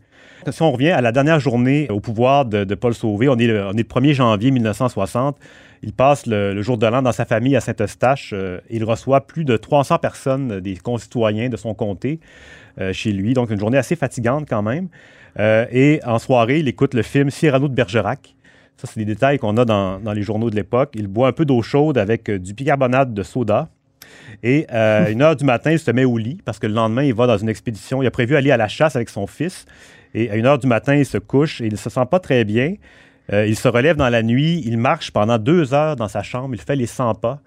Si 0.50 0.62
on 0.62 0.72
revient 0.72 0.90
à 0.90 1.00
la 1.00 1.12
dernière 1.12 1.40
journée 1.40 1.88
au 1.90 2.00
pouvoir 2.00 2.44
de, 2.44 2.74
Paul 2.74 2.94
Sauvé, 2.94 3.28
on 3.28 3.36
est, 3.36 3.46
le, 3.46 3.66
on 3.66 3.72
est 3.72 3.78
le 3.78 3.82
1er 3.82 4.12
janvier 4.14 4.50
1960. 4.50 5.36
Il 5.82 5.92
passe 5.92 6.26
le, 6.26 6.60
jour 6.62 6.78
de 6.78 6.86
l'an 6.86 7.02
dans 7.02 7.12
sa 7.12 7.24
famille 7.24 7.56
à 7.56 7.60
Saint-Eustache. 7.60 8.32
euh, 8.32 8.60
il 8.70 8.84
reçoit 8.84 9.26
plus 9.26 9.44
de 9.44 9.56
300 9.56 9.98
personnes, 9.98 10.60
des 10.60 10.76
concitoyens 10.76 11.48
de 11.48 11.56
son 11.56 11.74
comté, 11.74 12.20
euh, 12.80 12.92
chez 12.92 13.12
lui. 13.12 13.34
Donc, 13.34 13.50
une 13.50 13.58
journée 13.58 13.78
assez 13.78 13.96
fatigante 13.96 14.46
quand 14.48 14.62
même. 14.62 14.88
Euh, 15.38 15.66
et 15.70 16.00
en 16.04 16.18
soirée, 16.18 16.58
il 16.60 16.68
écoute 16.68 16.94
le 16.94 17.02
film 17.02 17.30
Cyrano 17.30 17.68
de 17.68 17.74
Bergerac. 17.74 18.34
Ça, 18.78 18.86
c'est 18.86 19.00
des 19.00 19.04
détails 19.04 19.38
qu'on 19.38 19.56
a 19.56 19.64
dans, 19.64 20.12
les 20.12 20.22
journaux 20.22 20.50
de 20.50 20.56
l'époque. 20.56 20.90
Il 20.94 21.08
boit 21.08 21.28
un 21.28 21.32
peu 21.32 21.44
d'eau 21.44 21.62
chaude 21.62 21.98
avec 21.98 22.30
euh, 22.30 22.38
du 22.38 22.54
bicarbonate 22.54 23.12
de 23.12 23.22
soda. 23.24 23.68
Et 24.42 24.66
euh, 24.72 25.10
une 25.10 25.20
heure 25.20 25.34
du 25.34 25.44
matin, 25.44 25.72
il 25.72 25.80
se 25.80 25.90
met 25.90 26.04
au 26.04 26.16
lit 26.16 26.40
parce 26.44 26.60
que 26.60 26.66
le 26.68 26.74
lendemain, 26.74 27.02
il 27.02 27.12
va 27.12 27.26
dans 27.26 27.38
une 27.38 27.48
expédition. 27.48 28.02
Il 28.02 28.06
a 28.06 28.10
prévu 28.10 28.36
aller 28.36 28.52
à 28.52 28.56
la 28.56 28.68
chasse 28.68 28.94
avec 28.94 29.08
son 29.08 29.26
fils. 29.26 29.66
Et 30.14 30.30
à 30.30 30.36
une 30.36 30.46
heure 30.46 30.58
du 30.58 30.68
matin, 30.68 30.94
il 30.94 31.04
se 31.04 31.18
couche 31.18 31.60
et 31.60 31.66
il 31.66 31.72
ne 31.72 31.76
se 31.76 31.90
sent 31.90 32.06
pas 32.10 32.20
très 32.20 32.44
bien. 32.44 32.74
Euh, 33.32 33.46
il 33.46 33.56
se 33.56 33.68
relève 33.68 33.96
dans 33.96 34.08
la 34.08 34.22
nuit. 34.22 34.62
Il 34.64 34.78
marche 34.78 35.10
pendant 35.10 35.38
deux 35.38 35.74
heures 35.74 35.96
dans 35.96 36.08
sa 36.08 36.22
chambre. 36.22 36.54
Il 36.54 36.60
fait 36.60 36.76
les 36.76 36.86
100 36.86 37.16
pas. 37.16 37.40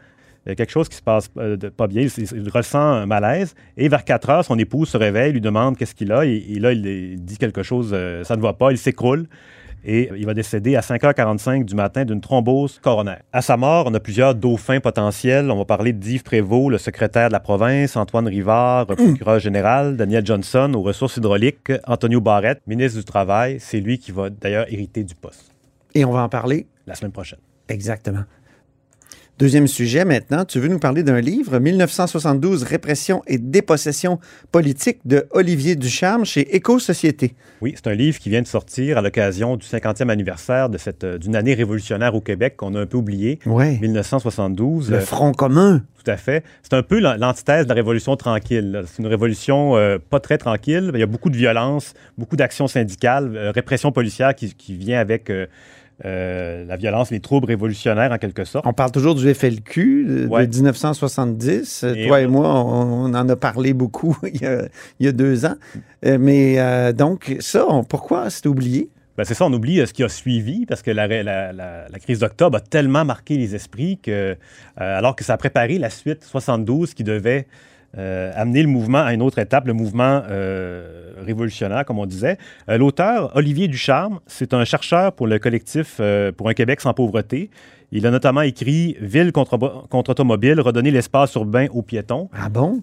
Il 0.46 0.50
y 0.50 0.52
a 0.52 0.56
quelque 0.56 0.72
chose 0.72 0.90
qui 0.90 0.98
se 0.98 1.02
passe 1.02 1.30
euh, 1.38 1.56
pas 1.56 1.88
bien. 1.88 2.08
Il, 2.18 2.50
ressent 2.50 2.80
un 2.80 3.06
malaise. 3.06 3.56
Et 3.78 3.88
vers 3.88 4.04
4 4.04 4.30
heures, 4.30 4.46
son 4.46 4.60
épouse 4.60 4.90
se 4.90 4.98
réveille, 4.98 5.32
lui 5.34 5.42
demande 5.42 5.78
qu'est-ce 5.78 5.96
qu'il 5.96 6.12
a. 6.12 6.26
Et, 6.26 6.60
là, 6.60 6.74
il, 6.74 7.24
dit 7.24 7.38
quelque 7.38 7.64
chose, 7.64 7.96
ça 8.24 8.36
ne 8.36 8.42
va 8.42 8.54
pas. 8.54 8.72
Il 8.72 8.78
s'écroule. 8.78 9.28
Et 9.84 10.10
il 10.16 10.26
va 10.26 10.34
décéder 10.34 10.76
à 10.76 10.82
5h45 10.82 11.66
du 11.66 11.76
matin 11.76 12.06
d'une 12.06 12.22
thrombose 12.22 12.80
coronaire. 12.80 13.22
À 13.34 13.42
sa 13.42 13.58
mort, 13.58 13.86
on 13.88 13.94
a 13.94 14.00
plusieurs 14.00 14.36
dauphins 14.36 14.80
potentiels. 14.80 15.50
On 15.50 15.58
va 15.58 15.66
parler 15.66 15.94
d'Yves 15.94 16.24
Prévost, 16.24 16.70
le 16.70 16.78
secrétaire 16.78 17.28
de 17.30 17.34
la 17.34 17.40
province, 17.40 17.96
Antoine 17.96 18.28
Rivard, 18.28 18.86
procureur 18.86 19.40
général, 19.40 19.98
Daniel 19.98 20.26
Johnson 20.26 20.72
aux 20.76 20.82
ressources 20.82 21.18
hydrauliques, 21.18 21.72
Antonio 21.88 22.22
Barrett, 22.22 22.62
ministre 22.68 23.00
du 23.00 23.06
Travail. 23.06 23.58
C'est 23.60 23.80
lui 23.80 23.98
qui 23.98 24.12
va 24.12 24.30
d'ailleurs 24.30 24.66
hériter 24.72 25.04
du 25.04 25.16
poste 25.16 25.52
Et 25.96 26.06
on 26.06 26.12
va 26.12 26.24
en 26.24 26.30
parler 26.30 26.68
la 26.86 26.96
semaine 26.96 27.12
prochaine. 27.12 27.40
Exactement. 27.68 28.24
Deuxième 29.42 29.66
sujet 29.66 30.06
maintenant, 30.06 30.46
tu 30.46 30.60
veux 30.60 30.68
nous 30.68 30.78
parler 30.78 31.02
d'un 31.02 31.20
livre, 31.20 31.58
1972, 31.58 32.62
Répression 32.62 33.24
et 33.26 33.40
dépossession 33.40 34.20
politique 34.52 35.00
de 35.06 35.26
Olivier 35.32 35.76
Ducharme 35.76 36.26
chez 36.26 36.56
Éco-Société. 36.56 37.34
Oui, 37.60 37.74
c'est 37.76 37.88
un 37.88 37.96
livre 37.96 38.20
qui 38.20 38.30
vient 38.30 38.44
de 38.44 38.48
sortir 38.48 39.00
à 39.00 39.02
l'occasion 39.02 39.58
du 39.58 39.66
50e 39.66 40.10
anniversaire 40.10 40.70
de 40.70 40.78
cette, 40.78 41.04
euh, 41.04 41.18
d'une 41.18 41.36
année 41.36 41.56
révolutionnaire 41.56 42.14
au 42.14 42.22
Québec 42.22 42.54
qu'on 42.56 42.76
a 42.76 42.82
un 42.82 42.86
peu 42.86 42.98
oublié, 42.98 43.40
Oui. 43.48 43.80
1972. 43.80 44.92
Le 44.92 44.98
Euh, 44.98 45.02
Front 45.02 45.32
commun. 45.32 45.82
Tout 46.04 46.12
à 46.12 46.18
fait. 46.18 46.44
C'est 46.62 46.74
un 46.76 46.84
peu 46.84 47.00
l'an- 47.00 47.16
l'antithèse 47.18 47.64
de 47.64 47.70
la 47.70 47.76
révolution 47.76 48.16
tranquille. 48.16 48.84
C'est 48.86 49.02
une 49.02 49.08
révolution 49.08 49.76
euh, 49.76 49.98
pas 49.98 50.20
très 50.20 50.38
tranquille. 50.38 50.92
Il 50.94 51.00
y 51.00 51.04
a 51.04 51.08
beaucoup 51.08 51.32
de 51.32 51.38
violence, 51.38 51.96
beaucoup 52.16 52.36
d'actions 52.36 52.68
syndicales, 52.68 53.36
euh, 53.36 53.50
répression 53.52 53.92
policière 53.92 54.36
qui, 54.36 54.54
qui 54.54 54.76
vient 54.76 55.00
avec 55.00 55.32
euh, 55.32 55.48
euh, 56.06 56.66
la 56.66 56.78
violence, 56.78 57.12
les 57.12 57.20
troubles 57.20 57.48
révolutionnaires 57.48 58.12
en 58.12 58.18
quelque 58.18 58.44
sorte. 58.46 58.66
On 58.68 58.74
parle 58.74 58.92
toujours 58.92 59.16
du 59.16 59.34
FLQ 59.34 60.06
de, 60.06 60.24
de 60.24 60.28
Ouais. 60.28 60.48
1970. 60.48 61.84
Et 61.96 62.08
Toi 62.08 62.18
on- 62.18 62.20
et 62.20 62.28
moi, 62.28 62.48
on, 62.66 63.06
on 63.06 63.14
en 63.14 63.30
a 63.30 63.36
parlé 63.36 63.74
beaucoup 63.74 64.18
il, 64.34 64.42
y 64.42 64.46
a, 64.46 64.64
il 65.00 65.06
y 65.06 65.10
a 65.10 65.12
deux 65.12 65.46
ans. 65.46 65.56
Euh, 66.06 66.18
mais 66.20 66.60
euh, 66.60 66.94
donc, 66.94 67.36
ça, 67.40 67.66
on- 67.70 67.84
pourquoi 67.84 68.30
c'est 68.30 68.48
oublié? 68.48 68.90
Ben, 69.18 69.26
c'est 69.26 69.34
ça, 69.34 69.46
on 69.46 69.54
oublie 69.54 69.86
ce 69.86 69.94
qui 69.94 70.04
a 70.04 70.10
suivi 70.10 70.66
parce 70.66 70.82
que 70.82 70.90
la, 70.92 71.06
la- 71.08 71.52
la- 71.52 71.88
la 71.90 72.00
crise 72.00 72.20
d'octobre 72.20 72.58
a 72.58 72.62
tellement 72.62 73.04
marqué 73.06 73.38
les 73.38 73.54
esprits 73.56 74.00
que, 74.02 74.12
euh, 74.12 74.36
alors 74.76 75.16
que 75.16 75.24
ça 75.24 75.34
a 75.34 75.38
préparé 75.38 75.78
la 75.78 75.90
suite 75.90 76.24
72 76.24 76.94
qui 76.94 77.04
devait 77.04 77.46
euh, 77.98 78.32
amené 78.36 78.62
le 78.62 78.68
mouvement 78.70 79.00
à 79.04 79.14
une 79.14 79.22
autre 79.22 79.40
étape, 79.40 79.68
le 79.68 79.74
mouvement 79.74 80.22
euh, 80.30 81.12
révolutionnaire, 81.26 81.86
comme 81.86 82.00
on 82.00 82.06
disait. 82.06 82.38
Euh, 82.70 82.78
L'auteur, 82.78 83.32
Olivier 83.36 83.68
Ducharme, 83.68 84.20
c'est 84.28 84.54
un 84.54 84.64
chercheur 84.66 85.12
pour 85.14 85.28
le 85.28 85.40
collectif 85.40 86.00
pour 86.38 86.50
un 86.50 86.54
Québec 86.54 86.82
sans 86.82 86.94
pauvreté. 86.94 87.50
Il 87.92 88.08
a 88.08 88.12
notamment 88.12 88.42
écrit 88.42 88.96
Ville 89.02 89.34
contre, 89.34 89.58
contre 89.90 90.12
automobile, 90.12 90.62
redonner 90.62 90.92
l'espace 90.92 91.36
urbain 91.36 91.68
aux 91.74 91.82
piétons. 91.82 92.30
Ah 92.34 92.48
bon? 92.48 92.82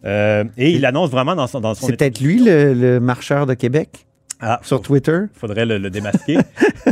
Et 0.58 0.70
il 0.72 0.84
annonce 0.84 1.10
vraiment 1.10 1.34
dans 1.34 1.46
son, 1.46 1.60
dans 1.60 1.74
son 1.74 1.86
C'est 1.86 1.96
peut-être 1.96 2.20
lui, 2.20 2.44
le, 2.44 2.74
le 2.74 3.00
marcheur 3.00 3.46
de 3.46 3.54
Québec, 3.54 4.04
Ah, 4.40 4.60
sur 4.62 4.82
Twitter? 4.82 5.20
faudrait 5.32 5.64
le, 5.64 5.78
le 5.78 5.88
démasquer. 5.90 6.38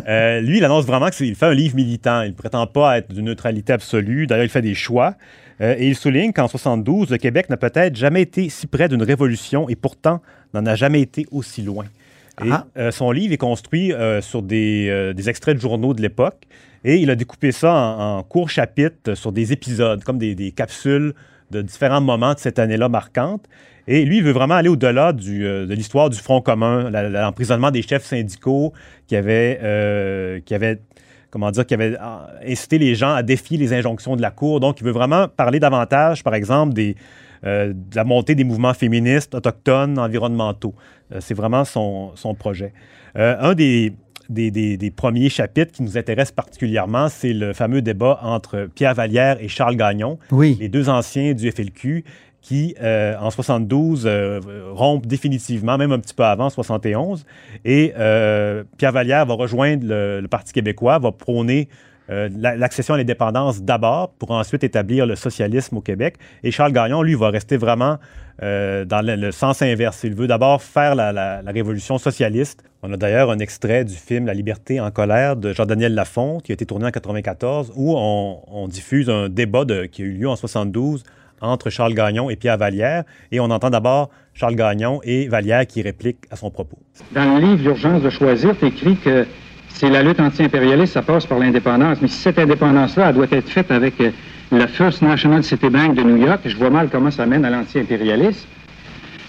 Euh, 0.08 0.40
lui, 0.40 0.58
il 0.58 0.64
annonce 0.64 0.84
vraiment 0.84 1.08
qu'il 1.08 1.34
fait 1.34 1.46
un 1.46 1.54
livre 1.54 1.74
militant. 1.74 2.20
Il 2.22 2.28
ne 2.28 2.34
prétend 2.34 2.66
pas 2.66 2.98
être 2.98 3.12
d'une 3.12 3.24
neutralité 3.24 3.72
absolue. 3.72 4.26
D'ailleurs, 4.26 4.44
il 4.44 4.50
fait 4.50 4.62
des 4.62 4.74
choix. 4.74 5.14
Euh, 5.60 5.74
et 5.78 5.88
il 5.88 5.94
souligne 5.96 6.32
qu'en 6.32 6.48
72, 6.48 7.10
le 7.10 7.16
Québec 7.18 7.48
n'a 7.50 7.56
peut-être 7.56 7.96
jamais 7.96 8.22
été 8.22 8.48
si 8.48 8.66
près 8.66 8.88
d'une 8.88 9.02
révolution 9.02 9.68
et 9.68 9.76
pourtant 9.76 10.20
n'en 10.54 10.66
a 10.66 10.74
jamais 10.74 11.00
été 11.00 11.26
aussi 11.30 11.62
loin. 11.62 11.84
Et 12.44 12.48
Ah. 12.50 12.66
euh, 12.76 12.90
son 12.90 13.10
livre 13.12 13.32
est 13.32 13.38
construit 13.38 13.92
euh, 13.92 14.20
sur 14.20 14.42
des, 14.42 15.12
des 15.14 15.28
extraits 15.30 15.56
de 15.56 15.60
journaux 15.60 15.94
de 15.94 16.02
l'époque 16.02 16.42
et 16.84 16.96
il 16.96 17.08
a 17.10 17.14
découpé 17.14 17.52
ça 17.52 17.72
en, 17.72 18.18
en 18.18 18.22
courts 18.22 18.50
chapitres 18.50 19.14
sur 19.14 19.32
des 19.32 19.52
épisodes, 19.52 20.04
comme 20.04 20.18
des, 20.18 20.34
des 20.34 20.52
capsules 20.52 21.14
de 21.50 21.62
différents 21.62 22.00
moments 22.00 22.34
de 22.34 22.38
cette 22.38 22.58
année-là 22.58 22.88
marquante. 22.88 23.44
Et 23.88 24.04
lui, 24.04 24.16
il 24.18 24.24
veut 24.24 24.32
vraiment 24.32 24.54
aller 24.56 24.68
au-delà 24.68 25.12
de 25.12 25.72
l'histoire 25.72 26.10
du 26.10 26.18
Front 26.18 26.40
commun, 26.40 26.90
l'emprisonnement 26.90 27.70
des 27.70 27.82
chefs 27.82 28.04
syndicaux 28.04 28.72
qui 29.06 29.14
avaient, 29.14 29.60
euh, 29.62 30.40
qui 30.44 30.54
avaient 30.54 30.80
comment 31.30 31.50
dire, 31.50 31.66
qui 31.66 31.74
avaient 31.74 31.96
ah, 32.00 32.28
incité 32.46 32.78
les 32.78 32.94
gens 32.94 33.12
à 33.14 33.22
défier 33.22 33.58
les 33.58 33.72
injonctions 33.72 34.16
de 34.16 34.22
la 34.22 34.30
Cour. 34.30 34.60
Donc, 34.60 34.80
il 34.80 34.84
veut 34.84 34.92
vraiment 34.92 35.28
parler 35.28 35.60
davantage, 35.60 36.22
par 36.24 36.34
exemple, 36.34 36.72
des, 36.74 36.96
euh, 37.44 37.72
de 37.74 37.96
la 37.96 38.04
montée 38.04 38.34
des 38.34 38.44
mouvements 38.44 38.74
féministes, 38.74 39.34
autochtones, 39.34 39.98
environnementaux. 39.98 40.74
Euh, 41.12 41.18
c'est 41.20 41.34
vraiment 41.34 41.64
son, 41.64 42.12
son 42.16 42.34
projet. 42.34 42.72
Euh, 43.16 43.36
un 43.40 43.54
des, 43.54 43.92
des, 44.28 44.50
des- 44.50 44.76
des 44.76 44.90
premiers 44.90 45.28
chapitres 45.28 45.72
qui 45.72 45.82
nous 45.82 45.96
intéresse 45.96 46.32
particulièrement, 46.32 47.08
c'est 47.08 47.32
le 47.32 47.52
fameux 47.52 47.80
débat 47.82 48.18
entre 48.22 48.68
Pierre 48.74 48.94
Vallière 48.94 49.36
et 49.40 49.48
Charles 49.48 49.76
Gagnon, 49.76 50.18
Oui. 50.32 50.56
les 50.60 50.68
deux 50.68 50.88
anciens 50.88 51.32
du 51.34 51.50
FLQ 51.50 52.04
qui, 52.46 52.76
euh, 52.80 53.16
en 53.18 53.32
72, 53.32 54.04
euh, 54.06 54.40
définitivement, 55.02 55.76
même 55.76 55.90
un 55.90 55.98
petit 55.98 56.14
peu 56.14 56.22
avant, 56.22 56.48
71. 56.48 57.26
Et 57.64 57.92
euh, 57.98 58.62
Pierre 58.78 58.92
Vallière 58.92 59.26
va 59.26 59.34
rejoindre 59.34 59.84
le, 59.84 60.24
Parti 60.28 60.52
québécois, 60.52 61.00
va 61.00 61.10
prôner 61.10 61.68
euh, 62.08 62.28
la- 62.38 62.54
l'accession 62.54 62.94
à 62.94 62.98
l'indépendance 62.98 63.62
d'abord 63.62 64.10
pour 64.10 64.30
ensuite 64.30 64.62
établir 64.62 65.06
le 65.06 65.16
socialisme 65.16 65.78
au 65.78 65.80
Québec. 65.80 66.18
Et 66.44 66.52
Charles 66.52 66.70
Gagnon, 66.70 67.02
lui, 67.02 67.16
va 67.16 67.30
rester 67.30 67.56
vraiment 67.56 67.98
dans 68.38 69.04
le, 69.04 69.32
sens 69.32 69.62
inverse. 69.62 70.04
Il 70.04 70.14
veut 70.14 70.26
d'abord 70.28 70.62
faire 70.62 70.94
la, 70.94 71.40
révolution 71.46 71.98
socialiste. 71.98 72.62
On 72.82 72.92
a 72.92 72.96
d'ailleurs 72.96 73.30
un 73.30 73.38
extrait 73.38 73.84
du 73.84 73.94
film 73.94 74.26
La 74.26 74.34
liberté 74.34 74.78
en 74.78 74.90
colère 74.90 75.36
de 75.36 75.52
Jean-Daniel 75.52 75.94
Lafont 75.94 76.38
qui 76.38 76.52
a 76.52 76.54
été 76.54 76.66
tourné 76.66 76.86
en 76.86 76.90
94 76.90 77.72
où 77.74 77.96
on, 77.96 78.68
diffuse 78.68 79.08
un 79.08 79.30
débat 79.30 79.64
qui 79.90 80.02
a 80.02 80.04
eu 80.04 80.12
lieu 80.12 80.28
en 80.28 80.36
72 80.36 81.02
entre 81.40 81.70
Charles 81.70 81.94
Gagnon 81.94 82.30
et 82.30 82.36
Pierre 82.36 82.58
Vallière. 82.58 83.04
Et 83.32 83.40
on 83.40 83.50
entend 83.50 83.70
d'abord 83.70 84.10
Charles 84.34 84.56
Gagnon 84.56 85.00
et 85.04 85.28
Vallière 85.28 85.66
qui 85.66 85.82
répliquent 85.82 86.24
à 86.30 86.36
son 86.36 86.50
propos. 86.50 86.78
Dans 87.12 87.38
le 87.38 87.40
livre 87.40 87.62
L'urgence 87.62 88.02
de 88.02 88.10
choisir, 88.10 88.56
tu 88.58 88.66
écris 88.66 88.96
que 88.96 89.26
c'est 89.68 89.90
la 89.90 90.02
lutte 90.02 90.20
anti-impérialiste, 90.20 90.94
ça 90.94 91.02
passe 91.02 91.26
par 91.26 91.38
l'indépendance. 91.38 91.98
Mais 92.00 92.08
si 92.08 92.18
cette 92.18 92.38
indépendance-là, 92.38 93.10
elle 93.10 93.14
doit 93.14 93.26
être 93.30 93.48
faite 93.48 93.70
avec 93.70 94.00
euh, 94.00 94.10
le 94.50 94.66
First 94.66 95.02
National 95.02 95.42
City 95.44 95.68
Bank 95.68 95.94
de 95.94 96.02
New 96.02 96.16
York, 96.16 96.40
je 96.44 96.56
vois 96.56 96.70
mal 96.70 96.88
comment 96.88 97.10
ça 97.10 97.26
mène 97.26 97.44
à 97.44 97.50
l'anti-impérialisme. 97.50 98.46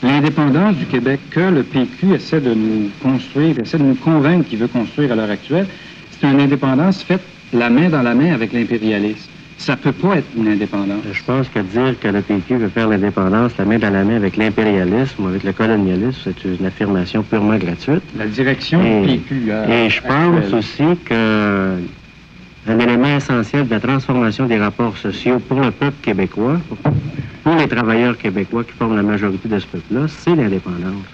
L'indépendance 0.04 0.76
du 0.76 0.86
Québec 0.86 1.20
que 1.32 1.40
le 1.40 1.64
PQ 1.64 2.14
essaie 2.14 2.40
de 2.40 2.54
nous 2.54 2.90
construire, 3.02 3.60
essaie 3.60 3.80
de 3.80 3.84
nous 3.84 3.96
convaincre 3.96 4.48
qu'il 4.48 4.60
veut 4.60 4.68
construire 4.68 5.12
à 5.12 5.16
l'heure 5.16 5.32
actuelle, 5.32 5.68
c'est 6.12 6.28
une 6.28 6.40
indépendance 6.40 7.04
faite 7.04 7.22
la 7.52 7.70
main 7.70 7.90
dans 7.90 8.04
la 8.04 8.14
main 8.14 8.34
avec 8.34 8.54
l'impérialisme. 8.54 9.30
Ça 9.58 9.76
peut 9.76 9.92
pas 9.92 10.18
être 10.18 10.28
une 10.38 10.48
indépendance. 10.48 11.04
Je 11.12 11.24
pense 11.24 11.50
que 11.50 11.60
dire 11.60 12.00
que 12.00 12.08
le 12.08 12.22
PQ 12.22 12.58
veut 12.58 12.70
faire 12.70 12.88
l'indépendance 12.88 13.58
la 13.58 13.66
main 13.66 13.80
dans 13.80 13.90
la 13.90 14.04
main 14.04 14.16
avec 14.16 14.38
l'impérialisme 14.38 15.24
ou 15.26 15.28
avec 15.28 15.44
le 15.44 15.52
colonialisme, 15.52 16.20
c'est 16.24 16.44
une 16.46 16.66
affirmation 16.66 17.24
purement 17.24 17.58
gratuite. 17.58 18.04
La 18.18 18.28
direction 18.28 18.84
Et, 18.84 19.02
du 19.02 19.18
PQ. 19.18 19.52
euh, 19.52 19.86
et 19.86 19.90
je 19.90 20.02
pense 20.02 20.38
actuelle. 20.38 20.56
aussi 20.56 20.98
que 21.04 21.78
un 22.70 22.80
élément 22.80 23.16
essentiel 23.16 23.66
de 23.68 23.72
la 23.74 23.80
transformation 23.80 24.46
des 24.46 24.60
rapports 24.60 24.96
sociaux 24.98 25.40
pour 25.40 25.60
le 25.60 25.72
peuple 25.72 25.98
québécois, 26.02 26.60
pour, 27.44 27.56
les 27.56 27.68
travailleurs 27.68 28.18
québécois 28.18 28.64
qui 28.64 28.72
forment 28.74 28.98
la 28.98 29.04
majorité 29.04 29.48
de 29.50 29.58
ce 29.58 29.66
peuple-là, 29.68 30.06
c'est 30.08 30.36
l'indépendance. 30.36 31.06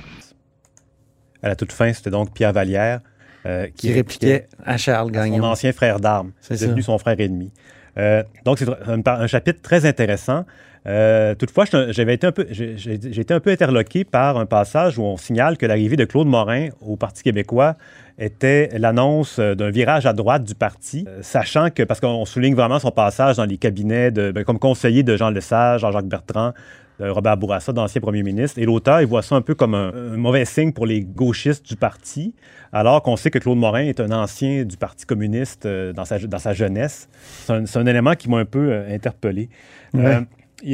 À 1.41 1.47
la 1.49 1.55
toute 1.55 1.71
fin, 1.71 1.93
c'était 1.93 2.09
donc 2.09 2.33
Pierre 2.33 2.53
Vallière 2.53 3.01
euh, 3.45 3.67
Qui 3.75 3.91
répliquait 3.93 4.47
à 4.65 4.77
Charles 4.77 5.07
son 5.07 5.13
Gagnon. 5.13 5.43
ancien 5.43 5.71
frère 5.73 5.99
d'armes, 5.99 6.31
C'est 6.41 6.59
devenu 6.59 6.81
ça. 6.81 6.87
son 6.87 6.97
frère 6.97 7.19
ennemi. 7.19 7.51
Euh, 7.97 8.23
donc, 8.45 8.59
c'est 8.59 8.67
un, 9.07 9.27
chapitre 9.27 9.61
très 9.61 9.85
intéressant. 9.85 10.45
Euh, 10.85 11.33
toutefois, 11.35 11.65
j'avais 11.89 12.15
été 12.15 12.27
un 12.27 12.33
peu, 12.33 12.45
j'ai 12.49 12.93
été 12.93 13.33
un 13.33 13.39
peu 13.39 13.51
interloqué 13.51 14.03
par 14.03 14.37
un 14.37 14.45
passage 14.45 14.97
où 14.97 15.03
on 15.03 15.15
signale 15.15 15.57
que 15.57 15.65
l'arrivée 15.65 15.95
de 15.95 16.03
Claude 16.03 16.27
Morin 16.27 16.69
au 16.81 16.97
Parti 16.97 17.23
québécois 17.23 17.75
était 18.19 18.69
l'annonce 18.77 19.39
euh, 19.39 19.55
d'un 19.55 19.69
virage 19.69 20.05
à 20.05 20.13
droite 20.13 20.43
du 20.43 20.55
parti, 20.55 21.05
sachant 21.21 21.69
que, 21.69 21.83
parce 21.83 22.01
qu'on 22.01 22.25
souligne 22.25 22.53
vraiment 22.53 22.79
son 22.79 22.91
passage 22.91 23.37
dans 23.37 23.45
les 23.45 23.57
cabinets 23.57 24.11
ben, 24.11 24.43
comme 24.43 24.59
conseiller 24.59 25.03
de 25.03 25.15
Jean 25.15 25.29
Lesage, 25.29 25.81
Jean-Jacques 25.81 26.07
Bertrand, 26.07 26.53
Robert 27.11 27.37
Bourassa, 27.37 27.73
d'ancien 27.73 28.01
premier 28.01 28.23
ministre. 28.23 28.59
Et 28.59 28.65
l'auteur, 28.65 29.01
il 29.01 29.07
voit 29.07 29.21
ça 29.21 29.35
un 29.35 29.41
peu 29.41 29.55
comme 29.55 29.75
un, 29.75 29.91
mauvais 30.17 30.45
signe 30.45 30.71
pour 30.71 30.85
les 30.85 31.01
gauchistes 31.01 31.65
du 31.65 31.75
parti, 31.75 32.33
alors 32.71 33.03
qu'on 33.03 33.15
sait 33.15 33.29
que 33.29 33.39
Claude 33.39 33.57
Morin 33.57 33.83
est 33.83 33.99
un 33.99 34.11
ancien 34.11 34.65
du 34.65 34.77
Parti 34.77 35.05
communiste 35.05 35.65
euh, 35.65 35.93
dans, 35.93 36.05
sa, 36.05 36.53
jeunesse. 36.53 37.07
C'est 37.45 37.77
un, 37.77 37.85
élément 37.85 38.15
qui 38.15 38.29
m'a 38.29 38.37
un 38.37 38.45
peu 38.45 38.71
euh, 38.71 38.93
interpellé. 38.93 39.49
Euh, 39.95 40.21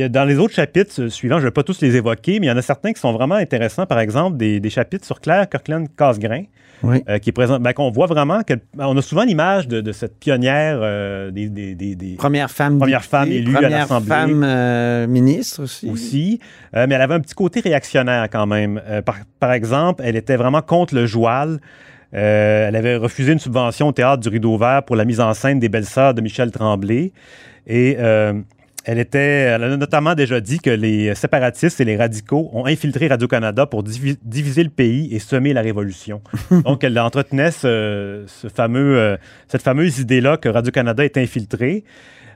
dans 0.10 0.26
les 0.26 0.38
autres 0.38 0.54
chapitres 0.54 1.02
euh, 1.02 1.10
suivants, 1.10 1.38
je 1.38 1.42
ne 1.44 1.48
vais 1.48 1.52
pas 1.52 1.64
tous 1.64 1.82
les 1.82 1.96
évoquer, 1.96 2.40
mais 2.40 2.46
il 2.48 2.50
y 2.50 2.52
en 2.52 2.58
a 2.58 2.62
certains 2.62 2.94
qui 2.94 3.00
sont 3.00 3.12
vraiment 3.14 3.36
intéressants. 3.36 3.86
Par 3.86 4.00
exemple, 4.00 4.38
des, 4.38 4.60
des 4.60 4.70
chapitres 4.70 5.06
sur 5.06 5.20
Claire 5.20 5.50
Kirkland 5.50 5.88
Casgrain, 5.98 6.44
Oui. 6.84 7.04
euh, 7.10 7.18
qui 7.20 7.30
est 7.30 7.34
présente, 7.34 7.62
ben, 7.62 7.74
qu'on 7.74 7.90
voit 7.92 8.06
vraiment 8.06 8.42
qu'elle- 8.44 8.62
on 8.78 8.96
a 8.98 9.02
souvent 9.02 9.24
l'image 9.24 9.68
de, 9.68 9.82
de 9.82 9.92
cette 9.92 10.18
pionnière 10.20 10.78
euh, 10.82 11.32
des, 11.32 11.50
des- 11.50 11.76
des- 11.76 11.96
des- 11.96 12.16
Première 12.16 12.50
femme 12.52 12.78
Première 12.78 13.00
députée, 13.00 13.10
femme 13.18 13.32
élue 13.32 13.52
à 13.56 13.60
première 13.62 13.80
l'Assemblée. 13.80 14.08
femme 14.08 14.44
euh, 14.46 15.08
ministre 15.08 15.64
aussi. 15.64 15.90
aussi, 15.90 16.40
mais 16.74 16.94
elle 16.96 17.02
avait 17.02 17.16
un 17.16 17.20
petit 17.20 17.36
côté 17.36 17.60
réactionnaire 17.60 18.28
quand 18.32 18.46
même. 18.46 18.82
Par, 19.06 19.16
par 19.40 19.52
exemple, 19.54 20.04
elle 20.06 20.16
était 20.16 20.36
vraiment 20.38 20.62
contre 20.62 20.94
le 20.96 21.06
joual. 21.06 21.60
Euh, 22.16 22.68
elle 22.68 22.76
avait 22.76 22.96
refusé 22.96 23.34
une 23.34 23.40
subvention 23.40 23.88
au 23.90 23.92
théâtre 23.92 24.22
du 24.22 24.30
Rideau 24.30 24.58
Vert 24.58 24.84
pour 24.84 24.96
la 24.96 25.06
mise 25.06 25.20
en 25.20 25.34
scène 25.36 25.60
des 25.60 25.70
belles-sœurs 25.70 26.14
de 26.16 26.22
Michel 26.22 26.50
Tremblay. 26.52 27.12
Et 27.68 27.98
euh, 28.00 28.34
elle, 28.92 28.98
était, 29.00 29.20
elle 29.54 29.64
a 29.64 29.78
notamment 29.78 30.16
déjà 30.16 30.40
dit 30.42 30.60
que 30.60 30.70
les 30.72 31.14
séparatistes 31.14 31.80
et 31.80 31.86
les 31.86 31.96
radicaux 31.96 32.50
ont 32.54 32.66
infiltré 32.66 33.08
Radio-Canada 33.08 33.66
pour 33.68 33.84
divi- 33.84 34.18
diviser 34.24 34.64
le 34.64 34.70
pays 34.72 35.14
et 35.14 35.20
semer 35.20 35.54
la 35.54 35.62
révolution. 35.62 36.22
Donc, 36.66 36.84
elle 36.84 36.98
entretenait 37.00 37.52
ce, 37.52 38.24
ce 38.28 38.48
fameux, 38.48 38.98
euh, 38.98 39.18
cette 39.48 39.62
fameuse 39.62 40.00
idée-là 40.00 40.38
que 40.38 40.50
Radio-Canada 40.50 41.06
est 41.06 41.18
infiltré. 41.18 41.84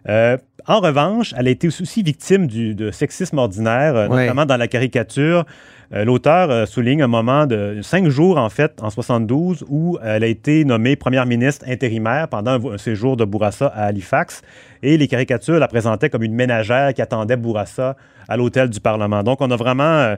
Euh, 0.09 0.37
en 0.67 0.79
revanche, 0.79 1.33
elle 1.37 1.47
a 1.47 1.49
été 1.49 1.67
aussi 1.67 2.03
victime 2.03 2.45
du, 2.47 2.75
de 2.75 2.91
sexisme 2.91 3.37
ordinaire, 3.39 3.95
euh, 3.95 4.07
Ouais. 4.09 4.23
notamment 4.23 4.45
dans 4.45 4.57
la 4.57 4.67
caricature. 4.67 5.45
Euh, 5.93 6.05
L'auteur 6.05 6.49
euh, 6.49 6.65
souligne 6.65 7.03
un 7.03 7.07
moment 7.07 7.45
de 7.45 7.79
cinq 7.83 8.07
jours, 8.07 8.37
en 8.37 8.49
fait, 8.49 8.79
en 8.81 8.89
72, 8.89 9.63
où 9.69 9.97
elle 10.03 10.23
a 10.23 10.27
été 10.27 10.65
nommée 10.65 10.95
première 10.95 11.25
ministre 11.25 11.65
intérimaire 11.69 12.27
pendant 12.27 12.71
un, 12.71 12.77
séjour 12.77 13.15
de 13.17 13.25
Bourassa 13.25 13.67
à 13.67 13.85
Halifax. 13.85 14.41
Et 14.81 14.97
les 14.97 15.07
caricatures 15.07 15.59
la 15.59 15.67
présentaient 15.67 16.09
comme 16.09 16.23
une 16.23 16.33
ménagère 16.35 16.93
qui 16.93 17.01
attendait 17.01 17.37
Bourassa 17.37 17.95
à 18.27 18.37
l'hôtel 18.37 18.69
du 18.69 18.79
Parlement. 18.79 19.21
Donc, 19.23 19.39
on 19.41 19.51
a 19.51 19.55
vraiment... 19.55 19.83
euh, 19.83 20.15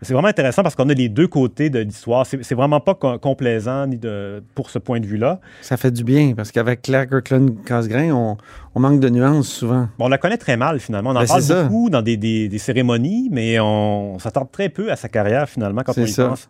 c'est 0.00 0.12
vraiment 0.12 0.28
intéressant 0.28 0.62
parce 0.62 0.76
qu'on 0.76 0.88
a 0.90 0.94
les 0.94 1.08
deux 1.08 1.26
côtés 1.26 1.70
de 1.70 1.80
l'histoire. 1.80 2.24
C'est 2.24 2.54
vraiment 2.54 2.78
pas 2.78 2.94
co- 2.94 3.18
complaisant 3.18 3.84
ni 3.88 3.96
de, 3.96 4.44
pour 4.54 4.70
ce 4.70 4.78
point 4.78 5.00
de 5.00 5.06
vue-là. 5.06 5.40
Ça 5.60 5.76
fait 5.76 5.90
du 5.90 6.04
bien 6.04 6.34
parce 6.36 6.52
qu'avec 6.52 6.82
Claire 6.82 7.08
Kirkland 7.08 7.64
Casgrain, 7.64 8.12
on, 8.12 8.36
on 8.76 8.80
manque 8.80 9.00
de 9.00 9.08
nuances 9.08 9.48
souvent. 9.48 9.88
Bon, 9.98 10.04
on 10.04 10.08
la 10.08 10.18
connaît 10.18 10.36
très 10.36 10.56
mal, 10.56 10.78
finalement. 10.78 11.10
On 11.10 11.16
en 11.16 11.20
Ben, 11.22 11.26
parle 11.26 11.64
beaucoup 11.64 11.90
dans 11.90 12.00
des, 12.00 12.16
des- 12.16 12.48
des 12.48 12.58
cérémonies, 12.58 13.28
mais 13.32 13.58
on, 13.58 14.20
s'attarde 14.20 14.52
très 14.52 14.68
peu 14.68 14.92
à 14.92 14.94
sa 14.94 15.08
carrière, 15.18 15.48
finalement, 15.48 15.82
quand 15.84 15.96
on 15.96 16.04
y 16.04 16.08
ça. 16.08 16.28
pense. 16.28 16.48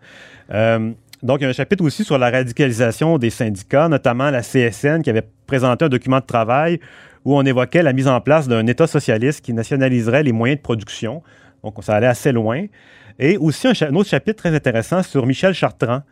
Euh, 0.52 0.92
donc, 1.22 1.40
il 1.40 1.44
y 1.44 1.46
a 1.46 1.50
un 1.50 1.52
chapitre 1.52 1.84
aussi 1.84 2.04
sur 2.04 2.18
la 2.18 2.30
radicalisation 2.30 3.18
des 3.18 3.30
syndicats, 3.30 3.88
notamment 3.88 4.30
la 4.30 4.42
CSN, 4.42 5.02
qui 5.02 5.10
avait 5.10 5.26
présenté 5.46 5.84
un 5.84 5.88
document 5.88 6.20
de 6.20 6.26
travail 6.26 6.80
où 7.24 7.36
on 7.36 7.42
évoquait 7.42 7.82
la 7.82 7.92
mise 7.92 8.08
en 8.08 8.20
place 8.20 8.46
d'un 8.46 8.66
État 8.66 8.86
socialiste 8.86 9.44
qui 9.44 9.52
nationaliserait 9.52 10.22
les 10.22 10.32
moyens 10.32 10.58
de 10.58 10.62
production. 10.62 11.22
Donc, 11.64 11.74
ça 11.82 11.96
allait 11.96 12.06
assez 12.06 12.32
loin. 12.32 12.66
Et 13.18 13.36
aussi 13.36 13.66
un, 13.66 13.72
un 13.80 13.94
autre 13.94 14.08
chapitre 14.08 14.36
très 14.36 14.54
intéressant 14.54 15.02
sur 15.02 15.26
Michel 15.26 15.54
Chartrand. 15.54 16.02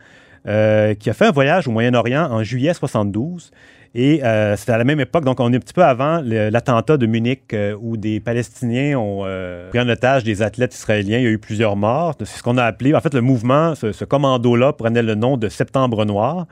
Euh, 0.47 0.95
qui 0.95 1.11
a 1.11 1.13
fait 1.13 1.27
un 1.27 1.33
voyage 1.33 1.69
au 1.69 1.71
Moyen-Orient 1.71 2.29
en 2.31 2.43
juillet 2.43 2.75
72. 2.75 3.51
Et 3.99 4.23
euh, 4.23 4.57
c'était 4.57 4.73
à 4.73 4.79
la 4.79 4.85
même 4.85 5.01
époque, 5.01 5.25
donc 5.25 5.41
on 5.41 5.51
est 5.55 5.57
un 5.57 5.59
petit 5.59 5.73
peu 5.73 5.83
avant 5.83 6.21
l'attentat 6.23 6.99
de 6.99 7.07
Munich 7.07 7.45
euh, 7.55 7.75
où 7.81 7.97
des 7.97 8.21
Palestiniens 8.21 8.99
ont 8.99 9.23
euh, 9.25 9.71
pris 9.71 9.81
en 9.81 9.89
otage 9.89 10.23
des 10.23 10.43
athlètes 10.43 10.75
israéliens. 10.75 11.17
Il 11.17 11.25
y 11.25 11.27
a 11.27 11.31
eu 11.31 11.39
plusieurs 11.39 11.77
morts. 11.77 12.15
C'est 12.19 12.27
ce 12.27 12.43
qu'on 12.43 12.59
a 12.59 12.65
appelé, 12.65 12.95
en 12.95 13.01
fait, 13.01 13.15
le 13.15 13.23
mouvement, 13.23 13.75
ce, 13.75 14.05
commando-là 14.05 14.75
prenait 14.75 15.03
le 15.03 15.15
nom 15.15 15.39
de 15.39 15.49
Septembre 15.49 16.05
Noir. 16.05 16.47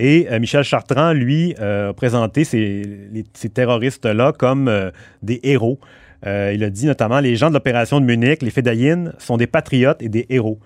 Et 0.00 0.26
Michel 0.40 0.64
Chartrand, 0.64 1.12
lui, 1.12 1.54
a 1.60 1.92
présenté 1.92 2.42
ces, 2.42 3.08
terroristes-là 3.54 4.32
comme 4.32 4.90
des 5.22 5.38
héros. 5.44 5.78
Il 6.26 6.64
a 6.64 6.70
dit 6.70 6.86
notamment 6.86 7.20
les 7.20 7.36
gens 7.36 7.48
de 7.48 7.54
l'opération 7.54 8.00
de 8.00 8.06
Munich, 8.06 8.42
les 8.42 8.50
Fédayines, 8.50 9.12
sont 9.18 9.36
des 9.36 9.46
patriotes 9.46 10.02
et 10.02 10.08
des 10.08 10.26
héros. 10.30 10.58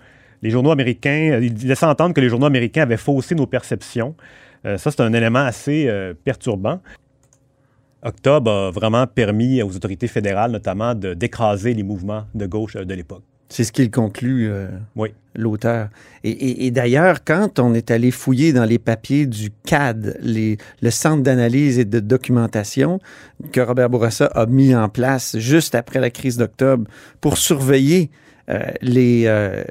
Les 0.43 0.49
journaux 0.51 0.71
américains, 0.71 1.39
il 1.41 1.55
laissait 1.67 1.85
entendre 1.85 2.13
que 2.13 2.21
les 2.21 2.29
journaux 2.29 2.45
américains 2.45 2.83
avaient 2.83 2.97
faussé 2.97 3.33
nos 3.33 3.47
perceptions. 3.47 4.13
Euh, 4.65 4.77
ça, 4.77 4.91
c'est 4.91 5.01
un 5.01 5.13
élément 5.13 5.39
assez 5.45 5.87
euh, 5.87 6.13
perturbant. 6.23 6.79
Octobre 8.03 8.51
a 8.51 8.71
vraiment 8.71 9.07
permis 9.07 9.61
aux 9.63 9.73
autorités 9.75 10.07
fédérales, 10.07 10.51
notamment, 10.51 10.93
d'écraser 10.93 11.73
les 11.73 11.83
mouvements 11.83 12.25
de 12.35 12.45
gauche 12.45 12.75
euh, 12.75 12.83
de 12.83 12.93
l'époque. 12.93 13.23
C'est 13.47 13.63
ce 13.63 13.71
qu'il 13.71 13.91
conclut, 13.91 14.49
euh, 14.49 14.67
Oui. 14.95 15.09
l'auteur. 15.35 15.89
Et, 16.23 16.31
et- 16.31 16.65
et 16.65 16.71
d'ailleurs, 16.71 17.23
quand 17.23 17.59
on 17.59 17.73
est 17.73 17.91
allé 17.91 18.09
fouiller 18.11 18.51
dans 18.51 18.65
les 18.65 18.79
papiers 18.79 19.25
du 19.27 19.49
CAD, 19.65 20.17
les- 20.21 20.57
le 20.81 20.89
Centre 20.89 21.23
d'analyse 21.23 21.77
et 21.79 21.85
de 21.85 21.99
documentation 21.99 22.99
que 23.51 23.61
Robert 23.61 23.89
Bourassa 23.89 24.25
a 24.25 24.45
mis 24.47 24.75
en 24.75 24.89
place 24.89 25.37
juste 25.37 25.75
après 25.75 25.99
la 25.99 26.09
crise 26.09 26.35
d'octobre 26.37 26.85
pour 27.21 27.37
surveiller 27.37 28.09
euh, 28.11 28.17
les, 28.81 29.23
euh, 29.27 29.63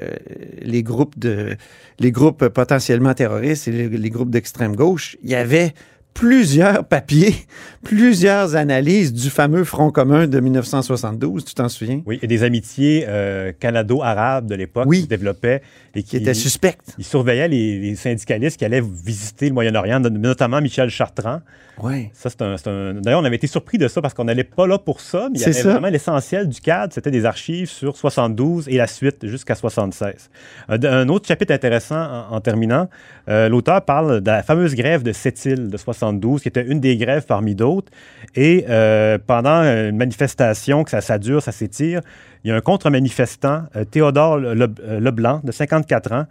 les, 0.61 0.83
groupes 0.83 1.17
de, 1.19 1.55
les 1.99 2.11
groupes 2.11 2.47
potentiellement 2.47 3.13
terroristes 3.13 3.67
et 3.67 3.71
les, 3.71 3.89
les 3.89 4.09
groupes 4.09 4.29
d'extrême 4.31 4.75
gauche, 4.75 5.15
il 5.23 5.29
y 5.29 5.35
avait 5.35 5.73
plusieurs 6.15 6.85
papiers, 6.85 7.33
plusieurs 7.83 8.55
analyses 8.55 9.13
du 9.13 9.29
fameux 9.31 9.63
Front 9.63 9.89
commun 9.91 10.27
de 10.27 10.39
1972, 10.39 11.43
tu 11.45 11.53
t'en 11.55 11.69
souviens? 11.69 12.01
Oui, 12.05 12.19
et 12.21 12.27
des 12.27 12.43
amitiés 12.43 13.05
euh, 13.07 13.51
canado-arabes 13.59 14.45
de 14.47 14.55
l'époque 14.55 14.85
Oui. 14.87 14.97
qui 14.97 15.03
se 15.05 15.09
développaient 15.09 15.61
et 15.95 16.03
Qui 16.03 16.17
étaient 16.17 16.33
suspectes. 16.35 16.93
Ils 16.99 17.03
surveillaient 17.03 17.47
les, 17.47 17.79
les 17.79 17.95
syndicalistes 17.95 18.57
qui 18.57 18.65
allaient 18.65 18.81
visiter 18.81 19.47
le 19.47 19.53
Moyen-Orient, 19.53 19.99
no- 19.99 20.09
notamment 20.09 20.61
Michel 20.61 20.89
Chartrand. 20.89 21.41
Ouais. 21.81 22.11
Ça, 22.13 22.29
c'est 22.29 22.41
un, 22.67 22.93
D'ailleurs, 22.93 23.19
on 23.21 23.25
avait 23.25 23.35
été 23.37 23.47
surpris 23.47 23.77
de 23.79 23.87
ça 23.87 23.99
parce 24.01 24.13
qu'on 24.13 24.25
n'allait 24.25 24.43
pas 24.43 24.67
là 24.67 24.77
pour 24.77 25.01
ça, 25.01 25.27
mais 25.31 25.37
il 25.39 25.41
y 25.41 25.43
C'est 25.43 25.49
avait 25.51 25.59
ça. 25.61 25.69
vraiment 25.71 25.87
l'essentiel 25.89 26.47
du 26.47 26.61
cadre, 26.61 26.93
c'était 26.93 27.09
des 27.09 27.25
archives 27.25 27.67
sur 27.69 27.97
72 27.97 28.69
et 28.69 28.77
la 28.77 28.85
suite 28.87 29.25
jusqu'à 29.27 29.55
76. 29.55 30.29
Un, 30.69 30.83
un 30.83 31.09
autre 31.09 31.27
chapitre 31.27 31.51
intéressant 31.53 31.99
en, 32.29 32.35
en 32.35 32.41
terminant, 32.41 32.89
euh, 33.27 33.49
l'auteur 33.49 33.81
parle 33.83 34.21
de 34.21 34.29
la 34.29 34.43
fameuse 34.43 34.75
grève 34.75 35.01
de 35.03 35.11
Sept-Îles 35.11 35.69
de 35.69 35.77
72, 35.77 36.41
qui 36.41 36.47
était 36.47 36.63
une 36.65 36.79
des 36.79 36.95
grèves 36.97 37.25
parmi 37.25 37.55
d'autres. 37.55 37.91
Et 38.35 38.65
euh, 38.69 39.17
pendant 39.25 39.63
une 39.63 39.97
manifestation, 39.97 40.83
que 40.83 40.91
ça, 40.91 41.01
ça 41.01 41.17
dure, 41.17 41.41
ça 41.41 41.51
s'étire, 41.51 42.01
il 42.43 42.49
y 42.49 42.51
a 42.51 42.55
un 42.55 42.61
contre-manifestant, 42.61 43.63
euh, 43.75 43.83
Théodore 43.85 44.37
Le- 44.37 44.53
Le- 44.53 44.67
euh, 44.83 44.99
Leblanc, 44.99 45.41
de 45.43 45.51
54 45.51 46.11
ans, 46.11 46.25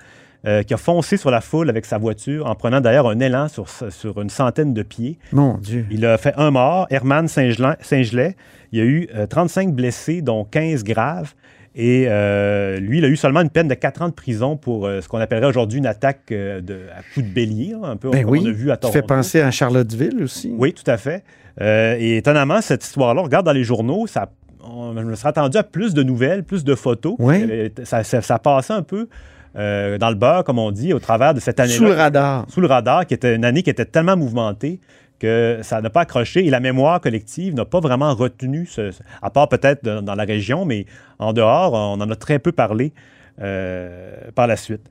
euh, 0.46 0.62
qui 0.62 0.74
a 0.74 0.76
foncé 0.76 1.16
sur 1.16 1.30
la 1.30 1.40
foule 1.40 1.68
avec 1.70 1.84
sa 1.84 1.98
voiture 1.98 2.46
en 2.46 2.54
prenant 2.54 2.80
d'ailleurs 2.80 3.08
un 3.08 3.20
élan 3.20 3.48
sur, 3.48 3.66
sur 3.90 4.20
une 4.20 4.30
centaine 4.30 4.74
de 4.74 4.82
pieds. 4.82 5.18
Mon 5.32 5.56
Dieu. 5.58 5.86
Il 5.90 6.04
a 6.04 6.18
fait 6.18 6.34
un 6.36 6.50
mort, 6.50 6.86
Herman 6.90 7.28
Saint-Gelais. 7.28 8.36
Il 8.72 8.78
y 8.78 8.82
a 8.82 8.84
eu 8.84 9.08
euh, 9.14 9.26
35 9.26 9.72
blessés, 9.74 10.22
dont 10.22 10.44
15 10.44 10.84
graves. 10.84 11.34
Et 11.74 12.04
euh, 12.08 12.78
lui, 12.80 12.98
il 12.98 13.04
a 13.04 13.08
eu 13.08 13.16
seulement 13.16 13.40
une 13.40 13.48
peine 13.50 13.68
de 13.68 13.74
4 13.74 14.02
ans 14.02 14.08
de 14.08 14.12
prison 14.14 14.56
pour 14.58 14.86
euh, 14.86 15.00
ce 15.00 15.08
qu'on 15.08 15.18
appellerait 15.18 15.46
aujourd'hui 15.46 15.78
une 15.78 15.86
attaque 15.86 16.20
euh, 16.30 16.60
de, 16.60 16.80
à 16.94 17.02
coup 17.14 17.22
de 17.22 17.28
bélier, 17.32 17.72
hein, 17.74 17.80
un 17.84 17.96
peu 17.96 18.10
Ben 18.10 18.22
comme 18.24 18.32
oui. 18.32 18.40
on 18.44 18.48
a 18.48 18.52
vu 18.52 18.70
à 18.70 18.76
Toronto. 18.76 18.98
fais 18.98 19.02
penser 19.06 19.40
à 19.40 19.50
Charlottesville 19.50 20.22
aussi. 20.22 20.52
Oui, 20.58 20.74
tout 20.74 20.88
à 20.90 20.98
fait. 20.98 21.24
Euh, 21.62 21.96
et 21.98 22.18
étonnamment, 22.18 22.60
cette 22.60 22.84
histoire-là, 22.84 23.22
on 23.22 23.24
regarde 23.24 23.46
dans 23.46 23.52
les 23.52 23.64
journaux, 23.64 24.06
ça, 24.06 24.28
on- 24.62 24.92
je 24.94 25.02
me 25.02 25.14
serais 25.14 25.30
attendu 25.30 25.56
à 25.56 25.62
plus 25.62 25.94
de 25.94 26.02
nouvelles, 26.02 26.44
plus 26.44 26.62
de 26.64 26.74
photos. 26.74 27.14
Oui. 27.18 27.70
Ça, 27.84 28.02
ça 28.04 28.38
passait 28.38 28.74
un 28.74 28.82
peu 28.82 29.08
euh, 29.56 29.98
dans 29.98 30.08
le 30.08 30.14
beurre, 30.14 30.44
comme 30.44 30.58
on 30.58 30.70
dit, 30.70 30.92
au 30.92 30.98
travers 30.98 31.34
de 31.34 31.40
cette 31.40 31.60
année-là. 31.60 31.76
Sous 31.76 31.84
le 31.84 31.92
radar. 31.92 32.46
Sous 32.48 32.60
le 32.60 32.66
radar, 32.66 33.06
qui 33.06 33.14
était 33.14 33.34
une 33.34 33.44
année 33.44 33.62
qui 33.62 33.70
était 33.70 33.84
tellement 33.84 34.16
mouvementée 34.16 34.80
que 35.18 35.60
ça 35.62 35.80
n'a 35.80 35.90
pas 35.90 36.00
accroché 36.00 36.44
et 36.44 36.50
la 36.50 36.58
mémoire 36.58 37.00
collective 37.00 37.54
n'a 37.54 37.64
pas 37.64 37.78
vraiment 37.80 38.12
retenu, 38.14 38.66
ce, 38.66 38.90
à 39.22 39.30
part 39.30 39.48
peut-être 39.48 39.84
dans, 39.84 40.14
la 40.14 40.24
région, 40.24 40.64
mais 40.64 40.86
en 41.18 41.32
dehors, 41.32 41.74
on 41.74 42.00
en 42.00 42.10
a 42.10 42.16
très 42.16 42.38
peu 42.40 42.50
parlé 42.50 42.92
euh, 43.40 44.14
par 44.34 44.46
la 44.46 44.56
suite. 44.56 44.82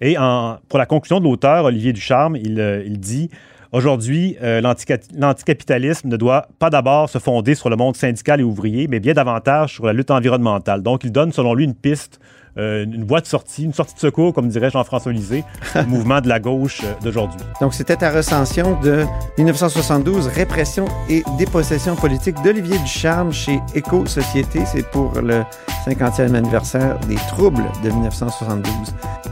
Et 0.00 0.16
en- 0.16 0.58
pour 0.68 0.78
la 0.78 0.86
conclusion 0.86 1.18
de 1.18 1.24
l'auteur, 1.24 1.64
Olivier 1.64 1.92
Ducharme, 1.92 2.36
il, 2.36 2.60
euh, 2.60 2.82
il 2.86 2.98
dit 3.00 3.30
Aujourd'hui, 3.72 4.36
euh, 4.40 4.60
l'antica- 4.60 5.00
l'anticapitalisme 5.18 6.06
ne 6.06 6.16
doit 6.16 6.46
pas 6.60 6.70
d'abord 6.70 7.08
se 7.10 7.18
fonder 7.18 7.56
sur 7.56 7.68
le 7.70 7.74
monde 7.74 7.96
syndical 7.96 8.40
et 8.40 8.44
ouvrier, 8.44 8.86
mais 8.86 9.00
bien 9.00 9.14
davantage 9.14 9.72
sur 9.74 9.84
la 9.84 9.92
lutte 9.92 10.12
environnementale. 10.12 10.80
Donc, 10.80 11.02
il 11.02 11.10
donne, 11.10 11.32
selon 11.32 11.54
lui, 11.54 11.64
une 11.64 11.74
piste, 11.74 12.20
euh, 12.58 12.84
une 12.84 13.04
voie 13.04 13.20
de 13.20 13.26
sortie, 13.26 13.64
une 13.64 13.72
sortie 13.72 13.94
de 13.94 14.00
secours, 14.00 14.32
comme 14.32 14.48
dirait 14.48 14.70
Jean-François 14.70 15.12
Lisée, 15.12 15.44
au 15.74 15.86
mouvement 15.86 16.20
de 16.20 16.28
la 16.28 16.40
gauche 16.40 16.80
euh, 16.84 16.92
d'aujourd'hui. 17.02 17.40
Donc, 17.60 17.74
c'était 17.74 17.96
ta 17.96 18.10
recension 18.10 18.78
de 18.80 19.04
1972, 19.38 20.28
Répression 20.28 20.86
et 21.08 21.22
dépossession 21.38 21.96
politique 21.96 22.36
d'Olivier 22.42 22.78
Ducharme 22.78 23.32
chez 23.32 23.60
Éco-Société. 23.74 24.60
C'est 24.66 24.86
pour 24.90 25.12
le 25.20 25.42
50e 25.86 26.34
anniversaire 26.34 26.98
des 27.08 27.16
troubles 27.28 27.64
de 27.82 27.90
1972. 27.90 28.72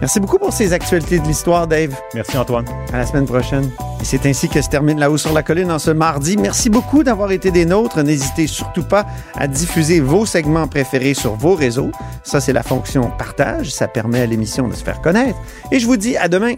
Merci 0.00 0.18
beaucoup 0.18 0.38
pour 0.38 0.52
ces 0.52 0.72
actualités 0.72 1.20
de 1.20 1.26
l'histoire, 1.28 1.68
Dave. 1.68 1.94
Merci, 2.14 2.36
Antoine. 2.36 2.66
À 2.92 2.98
la 2.98 3.06
semaine 3.06 3.24
prochaine. 3.24 3.70
Et 4.00 4.04
c'est 4.04 4.26
ainsi 4.26 4.48
que 4.48 4.60
se 4.60 4.68
termine 4.68 4.98
La 4.98 5.12
Haut 5.12 5.16
sur 5.16 5.32
la 5.32 5.44
Colline 5.44 5.70
en 5.70 5.78
ce 5.78 5.92
mardi. 5.92 6.36
Merci 6.36 6.70
beaucoup 6.70 7.04
d'avoir 7.04 7.30
été 7.30 7.52
des 7.52 7.64
nôtres. 7.64 8.02
N'hésitez 8.02 8.48
surtout 8.48 8.82
pas 8.82 9.06
à 9.36 9.46
diffuser 9.46 10.00
vos 10.00 10.26
segments 10.26 10.66
préférés 10.66 11.14
sur 11.14 11.36
vos 11.36 11.54
réseaux. 11.54 11.92
Ça, 12.24 12.40
c'est 12.40 12.52
la 12.52 12.64
fonction 12.64 13.11
partage. 13.12 13.72
Ça 13.72 13.88
permet 13.88 14.20
à 14.20 14.26
l'émission 14.26 14.68
de 14.68 14.74
se 14.74 14.84
faire 14.84 15.00
connaître. 15.00 15.38
Et 15.70 15.78
je 15.78 15.86
vous 15.86 15.96
dis 15.96 16.16
à 16.16 16.28
demain. 16.28 16.54